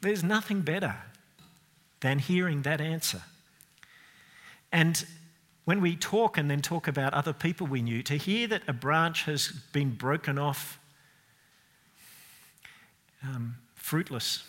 There's 0.00 0.22
nothing 0.22 0.62
better 0.62 0.94
than 2.00 2.20
hearing 2.20 2.62
that 2.62 2.80
answer. 2.80 3.22
And 4.72 5.04
when 5.70 5.80
we 5.80 5.94
talk 5.94 6.36
and 6.36 6.50
then 6.50 6.60
talk 6.60 6.88
about 6.88 7.14
other 7.14 7.32
people 7.32 7.64
we 7.64 7.80
knew, 7.80 8.02
to 8.02 8.16
hear 8.16 8.48
that 8.48 8.60
a 8.66 8.72
branch 8.72 9.22
has 9.22 9.52
been 9.72 9.90
broken 9.90 10.36
off, 10.36 10.80
um, 13.22 13.54
fruitless, 13.76 14.42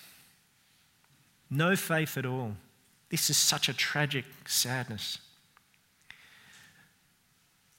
no 1.51 1.75
faith 1.75 2.17
at 2.17 2.25
all 2.25 2.55
this 3.11 3.29
is 3.29 3.37
such 3.37 3.69
a 3.69 3.73
tragic 3.73 4.25
sadness. 4.47 5.19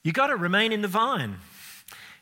You've 0.03 0.15
got 0.15 0.27
to 0.27 0.37
remain 0.37 0.71
in 0.71 0.81
the 0.81 0.87
vine. 0.87 1.35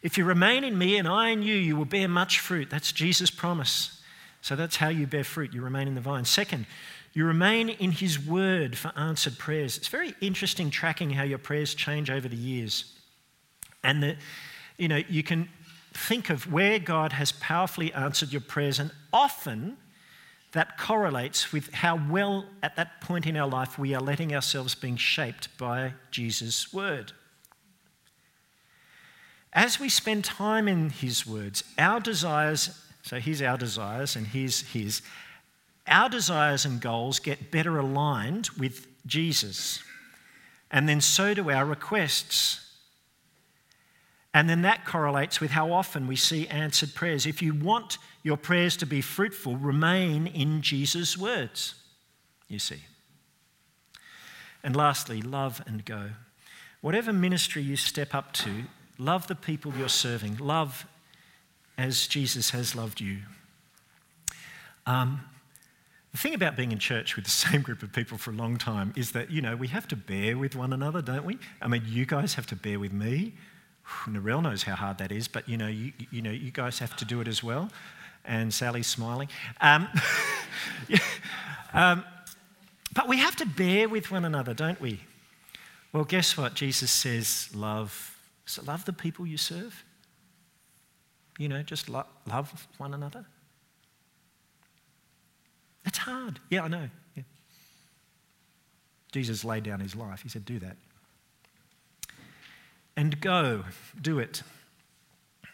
If 0.02 0.18
you 0.18 0.26
remain 0.26 0.64
in 0.64 0.76
me 0.76 0.98
and 0.98 1.08
I 1.08 1.30
in 1.30 1.44
you, 1.44 1.54
you 1.54 1.76
will 1.76 1.86
bear 1.86 2.08
much 2.08 2.40
fruit. 2.40 2.72
That's 2.72 2.92
Jesus' 2.92 3.30
promise. 3.30 4.02
So 4.42 4.56
that's 4.56 4.78
how 4.78 4.90
you 4.90 5.06
bear 5.06 5.24
fruit. 5.24 5.54
You 5.54 5.62
remain 5.62 5.88
in 5.88 5.94
the 5.94 6.02
vine. 6.02 6.26
Second, 6.26 6.66
you 7.14 7.26
remain 7.26 7.70
in 7.70 7.92
his 7.92 8.20
word 8.20 8.78
for 8.78 8.92
answered 8.96 9.38
prayers. 9.38 9.78
It's 9.78 9.90
very 9.90 10.16
interesting 10.22 10.70
tracking 10.70 11.10
how 11.12 11.24
your 11.24 11.38
prayers 11.38 11.76
change 11.76 12.10
over 12.10 12.28
the 12.28 12.36
years. 12.36 12.94
And 13.84 14.02
that, 14.04 14.18
you 14.78 14.88
know, 14.88 15.02
you 15.10 15.24
can 15.24 15.50
think 15.94 16.30
of 16.30 16.52
where 16.52 16.80
God 16.80 17.14
has 17.14 17.34
powerfully 17.34 17.92
answered 17.94 18.32
your 18.32 18.42
prayers, 18.42 18.80
and 18.80 18.92
often 19.12 19.78
that 20.54 20.78
correlates 20.78 21.52
with 21.52 21.74
how 21.74 22.00
well 22.10 22.46
at 22.62 22.76
that 22.76 23.02
point 23.02 23.26
in 23.26 23.38
our 23.38 23.48
life 23.48 23.78
we 23.78 23.94
are 23.94 24.02
letting 24.02 24.34
ourselves 24.34 24.76
being 24.76 24.98
shaped 24.98 25.56
by 25.58 25.94
Jesus' 26.12 26.74
word. 26.74 27.14
As 29.54 29.80
we 29.80 29.90
spend 29.90 30.24
time 30.24 30.68
in 30.68 30.90
his 30.90 31.28
words, 31.28 31.64
our 31.78 32.00
desires, 32.00 32.82
so 33.02 33.20
here's 33.20 33.42
our 33.42 33.58
desires 33.58 34.16
and 34.16 34.28
here's 34.28 34.62
his, 34.62 35.02
our 35.88 36.10
desires 36.10 36.66
and 36.66 36.80
goals 36.80 37.20
get 37.20 37.52
better 37.52 37.78
aligned 37.78 38.50
with 38.58 38.88
Jesus. 39.06 39.84
And 40.70 40.88
then 40.88 41.02
so 41.02 41.34
do 41.34 41.50
our 41.50 41.66
requests. 41.66 42.60
And 44.34 44.50
then 44.50 44.62
that 44.62 44.86
correlates 44.86 45.42
with 45.42 45.52
how 45.52 45.74
often 45.74 46.08
we 46.08 46.16
see 46.16 46.48
answered 46.48 46.96
prayers. 46.96 47.26
If 47.26 47.42
you 47.42 47.54
want 47.54 47.98
your 48.24 48.38
prayers 48.38 48.78
to 48.78 48.86
be 48.86 49.02
fruitful, 49.02 49.58
remain 49.58 50.28
in 50.28 50.62
Jesus' 50.62 51.18
words, 51.18 51.76
you 52.48 52.60
see. 52.60 52.84
And 54.64 54.76
lastly, 54.76 55.22
love 55.22 55.62
and 55.66 55.84
go. 55.84 56.12
Whatever 56.82 57.12
ministry 57.12 57.62
you 57.62 57.76
step 57.76 58.16
up 58.16 58.32
to, 58.34 58.64
love 58.98 59.28
the 59.28 59.36
people 59.36 59.74
you're 59.78 59.90
serving. 59.90 60.38
Love 60.38 60.86
as 61.78 62.08
Jesus 62.08 62.52
has 62.52 62.76
loved 62.76 63.02
you. 63.02 63.20
Um, 64.86 65.22
the 66.12 66.18
thing 66.18 66.34
about 66.34 66.56
being 66.56 66.72
in 66.72 66.80
church 66.80 67.16
with 67.16 67.26
the 67.26 67.32
same 67.50 67.62
group 67.62 67.84
of 67.84 67.94
people 67.94 68.18
for 68.18 68.32
a 68.32 68.34
long 68.36 68.58
time 68.58 68.94
is 68.96 69.12
that, 69.12 69.32
you 69.32 69.42
know, 69.42 69.56
we 69.56 69.68
have 69.68 69.88
to 69.90 69.96
bear 69.96 70.38
with 70.38 70.56
one 70.56 70.74
another, 70.74 71.02
don't 71.02 71.26
we? 71.26 71.38
I 71.62 71.68
mean, 71.68 71.84
you 71.86 72.06
guys 72.06 72.34
have 72.36 72.48
to 72.48 72.56
bear 72.56 72.80
with 72.80 72.94
me. 72.94 73.34
Narelle 74.08 74.44
knows 74.44 74.64
how 74.64 74.76
hard 74.76 74.98
that 75.00 75.12
is, 75.12 75.28
but, 75.28 75.48
you 75.48 75.58
know, 75.58 75.68
you, 75.68 75.94
you 76.12 76.22
know, 76.22 76.32
you 76.32 76.52
guys 76.52 76.80
have 76.80 76.96
to 76.98 77.06
do 77.06 77.22
it 77.22 77.28
as 77.28 77.44
well. 77.44 77.70
And 78.26 78.54
Sally's 78.54 78.88
smiling. 78.88 79.30
Um, 79.62 79.88
um, 81.74 82.04
but 82.94 83.08
we 83.08 83.18
have 83.18 83.36
to 83.38 83.46
bear 83.46 83.90
with 83.90 84.12
one 84.12 84.26
another, 84.26 84.54
don't 84.54 84.80
we? 84.80 85.00
Well, 85.94 86.04
guess 86.04 86.38
what? 86.38 86.54
Jesus 86.54 86.92
says, 86.92 87.50
love. 87.54 88.18
So 88.46 88.62
love 88.64 88.86
the 88.86 88.94
people 88.94 89.26
you 89.26 89.38
serve. 89.38 89.84
You 91.38 91.50
know, 91.50 91.64
just 91.64 91.90
lo- 91.90 92.06
love 92.28 92.68
one 92.78 92.94
another. 92.94 93.26
It's 95.86 95.98
hard. 95.98 96.40
Yeah, 96.50 96.64
I 96.64 96.68
know. 96.68 96.90
Yeah. 97.16 97.24
Jesus 99.12 99.44
laid 99.44 99.64
down 99.64 99.80
his 99.80 99.96
life. 99.96 100.22
He 100.22 100.30
said, 100.30 100.46
Do 100.46 100.60
that. 100.60 100.78
And 102.96 103.20
go, 103.22 103.64
do 104.00 104.20
it. 104.20 104.44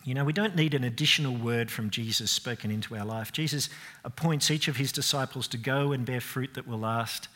You 0.04 0.14
know, 0.14 0.24
we 0.24 0.34
don't 0.34 0.56
need 0.56 0.74
an 0.74 0.84
additional 0.84 1.36
word 1.36 1.70
from 1.70 1.90
Jesus 1.90 2.32
spoken 2.32 2.72
into 2.72 2.96
our 2.96 3.06
life. 3.06 3.32
Jesus 3.32 3.70
appoints 4.04 4.50
each 4.50 4.68
of 4.68 4.78
his 4.78 4.92
disciples 4.92 5.48
to 5.50 5.58
go 5.58 5.92
and 5.92 6.06
bear 6.06 6.22
fruit 6.22 6.54
that 6.56 6.66
will 6.68 6.80
last. 6.80 7.28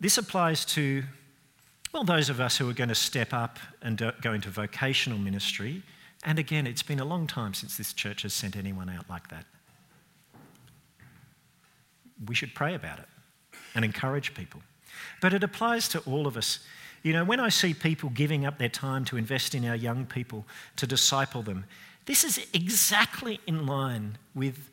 This 0.00 0.16
applies 0.16 0.64
to, 0.66 1.02
well, 1.92 2.04
those 2.04 2.30
of 2.30 2.40
us 2.40 2.56
who 2.56 2.70
are 2.70 2.74
going 2.74 2.88
to 2.88 2.94
step 2.94 3.32
up 3.32 3.58
and 3.82 4.12
go 4.20 4.32
into 4.32 4.48
vocational 4.48 5.18
ministry. 5.18 5.82
And 6.24 6.38
again, 6.38 6.66
it's 6.66 6.82
been 6.82 7.00
a 7.00 7.04
long 7.04 7.26
time 7.26 7.52
since 7.52 7.76
this 7.76 7.92
church 7.92 8.22
has 8.22 8.32
sent 8.32 8.56
anyone 8.56 8.88
out 8.88 9.10
like 9.10 9.28
that 9.28 9.44
we 12.26 12.34
should 12.34 12.54
pray 12.54 12.74
about 12.74 12.98
it 12.98 13.06
and 13.74 13.84
encourage 13.84 14.34
people. 14.34 14.62
But 15.20 15.32
it 15.32 15.42
applies 15.42 15.88
to 15.88 16.00
all 16.00 16.26
of 16.26 16.36
us. 16.36 16.60
You 17.02 17.12
know, 17.12 17.24
when 17.24 17.40
I 17.40 17.48
see 17.48 17.74
people 17.74 18.10
giving 18.10 18.46
up 18.46 18.58
their 18.58 18.68
time 18.68 19.04
to 19.06 19.16
invest 19.16 19.54
in 19.54 19.64
our 19.64 19.74
young 19.76 20.06
people, 20.06 20.46
to 20.76 20.86
disciple 20.86 21.42
them, 21.42 21.64
this 22.06 22.24
is 22.24 22.46
exactly 22.52 23.40
in 23.46 23.66
line 23.66 24.18
with 24.34 24.70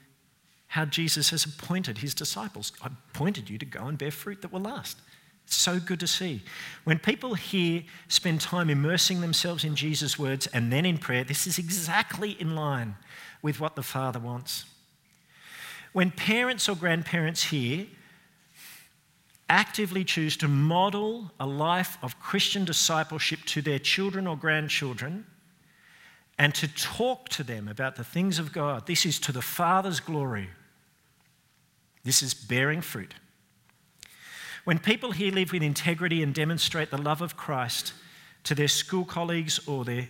how 0.68 0.86
Jesus 0.86 1.32
has 1.32 1.45
appointed 1.45 2.00
his 2.00 2.14
disciples. 2.14 2.72
I 2.82 2.88
appointed 2.88 3.50
you 3.50 3.58
to 3.58 3.66
go 3.66 3.86
and 3.88 3.97
bear 3.97 4.12
fruit 4.12 4.41
that 4.41 4.52
will 4.52 4.62
last. 4.62 5.00
It's 5.45 5.56
so 5.56 5.80
good 5.80 6.00
to 6.02 6.08
see. 6.08 6.43
When 6.84 7.00
people 7.00 7.34
here 7.34 7.84
spend 8.08 8.39
time 8.39 8.70
immersing 8.70 9.22
themselves 9.22 9.64
in 9.64 9.76
Jesus' 9.76 10.20
words 10.20 10.45
and 10.47 10.72
then 10.72 10.86
in 10.86 11.00
prayer, 11.00 11.24
this 11.24 11.47
is 11.47 11.58
exactly 11.58 12.38
in 12.39 12.56
line 12.56 12.95
with 13.41 13.60
what 13.60 13.76
the 13.76 13.82
Father 13.82 14.20
wants. 14.20 14.66
When 15.94 16.12
parents 16.12 16.70
or 16.70 16.76
grandparents 16.76 17.44
here 17.44 17.88
actively 19.50 20.04
choose 20.04 20.38
to 20.38 20.48
model 20.48 21.32
a 21.40 21.48
life 21.48 21.98
of 22.04 22.20
Christian 22.20 22.66
discipleship 22.66 23.40
to 23.46 23.62
their 23.62 23.80
children 23.80 24.28
or 24.28 24.38
grandchildren 24.38 25.26
and 26.38 26.54
to 26.56 26.68
talk 26.68 27.30
to 27.30 27.44
them 27.44 27.68
about 27.68 27.96
the 27.96 28.04
things 28.04 28.38
of 28.38 28.54
God, 28.54 28.86
this 28.86 29.06
is 29.06 29.20
to 29.22 29.32
the 29.32 29.42
Father's 29.42 30.00
glory. 30.00 30.50
This 32.04 32.22
is 32.22 32.34
bearing 32.34 32.82
fruit. 32.82 33.16
When 34.66 34.78
people 34.78 35.12
here 35.12 35.34
live 35.34 35.52
with 35.52 35.64
integrity 35.64 36.22
and 36.22 36.34
demonstrate 36.34 36.92
the 36.92 36.98
love 36.98 37.22
of 37.22 37.36
Christ 37.36 37.94
to 38.44 38.54
their 38.54 38.68
school 38.68 39.04
colleagues 39.04 39.60
or 39.68 39.84
their 39.84 40.08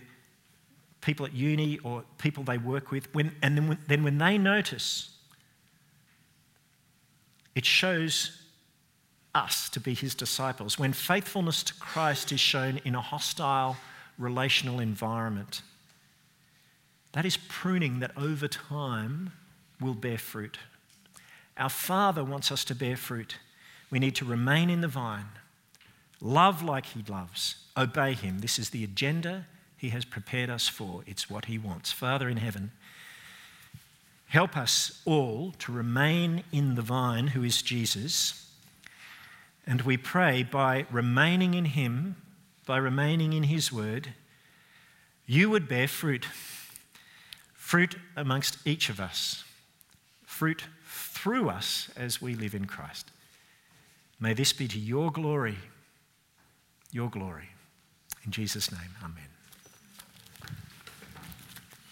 people 1.00 1.24
at 1.24 1.32
uni 1.32 1.78
or 1.78 2.04
people 2.18 2.44
they 2.44 2.58
work 2.58 2.90
with, 2.90 3.12
when, 3.14 3.32
and 3.42 3.56
then 3.56 3.68
when, 3.68 3.78
then 3.88 4.04
when 4.04 4.18
they 4.18 4.36
notice 4.36 5.16
it 7.54 7.64
shows 7.64 8.36
us 9.34 9.68
to 9.70 9.80
be 9.80 9.94
his 9.94 10.14
disciples 10.14 10.78
when 10.78 10.92
faithfulness 10.92 11.62
to 11.62 11.74
Christ 11.74 12.32
is 12.32 12.40
shown 12.40 12.80
in 12.84 12.94
a 12.94 13.00
hostile 13.00 13.76
relational 14.18 14.80
environment. 14.80 15.62
That 17.12 17.24
is 17.24 17.36
pruning 17.36 18.00
that 18.00 18.16
over 18.16 18.48
time 18.48 19.32
will 19.80 19.94
bear 19.94 20.18
fruit. 20.18 20.58
Our 21.56 21.68
Father 21.68 22.24
wants 22.24 22.52
us 22.52 22.64
to 22.66 22.74
bear 22.74 22.96
fruit. 22.96 23.36
We 23.90 23.98
need 23.98 24.14
to 24.16 24.24
remain 24.24 24.70
in 24.70 24.80
the 24.80 24.88
vine, 24.88 25.26
love 26.20 26.62
like 26.62 26.86
He 26.86 27.02
loves, 27.08 27.56
obey 27.76 28.14
Him. 28.14 28.38
This 28.38 28.58
is 28.58 28.70
the 28.70 28.84
agenda 28.84 29.46
He 29.76 29.88
has 29.88 30.04
prepared 30.04 30.50
us 30.50 30.68
for. 30.68 31.02
It's 31.06 31.28
what 31.28 31.46
He 31.46 31.58
wants. 31.58 31.90
Father 31.90 32.28
in 32.28 32.36
heaven, 32.36 32.70
Help 34.30 34.56
us 34.56 35.02
all 35.04 35.52
to 35.58 35.72
remain 35.72 36.44
in 36.52 36.76
the 36.76 36.82
vine, 36.82 37.28
who 37.28 37.42
is 37.42 37.62
Jesus. 37.62 38.48
And 39.66 39.82
we 39.82 39.96
pray 39.96 40.44
by 40.44 40.86
remaining 40.88 41.54
in 41.54 41.64
Him, 41.64 42.14
by 42.64 42.76
remaining 42.76 43.32
in 43.32 43.42
His 43.42 43.72
word, 43.72 44.14
you 45.26 45.50
would 45.50 45.68
bear 45.68 45.88
fruit. 45.88 46.26
Fruit 47.54 47.96
amongst 48.16 48.58
each 48.64 48.88
of 48.88 49.00
us. 49.00 49.42
Fruit 50.24 50.62
through 50.86 51.48
us 51.48 51.90
as 51.96 52.22
we 52.22 52.36
live 52.36 52.54
in 52.54 52.66
Christ. 52.66 53.10
May 54.20 54.32
this 54.32 54.52
be 54.52 54.68
to 54.68 54.78
your 54.78 55.10
glory, 55.10 55.58
your 56.92 57.10
glory. 57.10 57.48
In 58.24 58.30
Jesus' 58.30 58.70
name, 58.70 58.94
amen. 59.02 59.29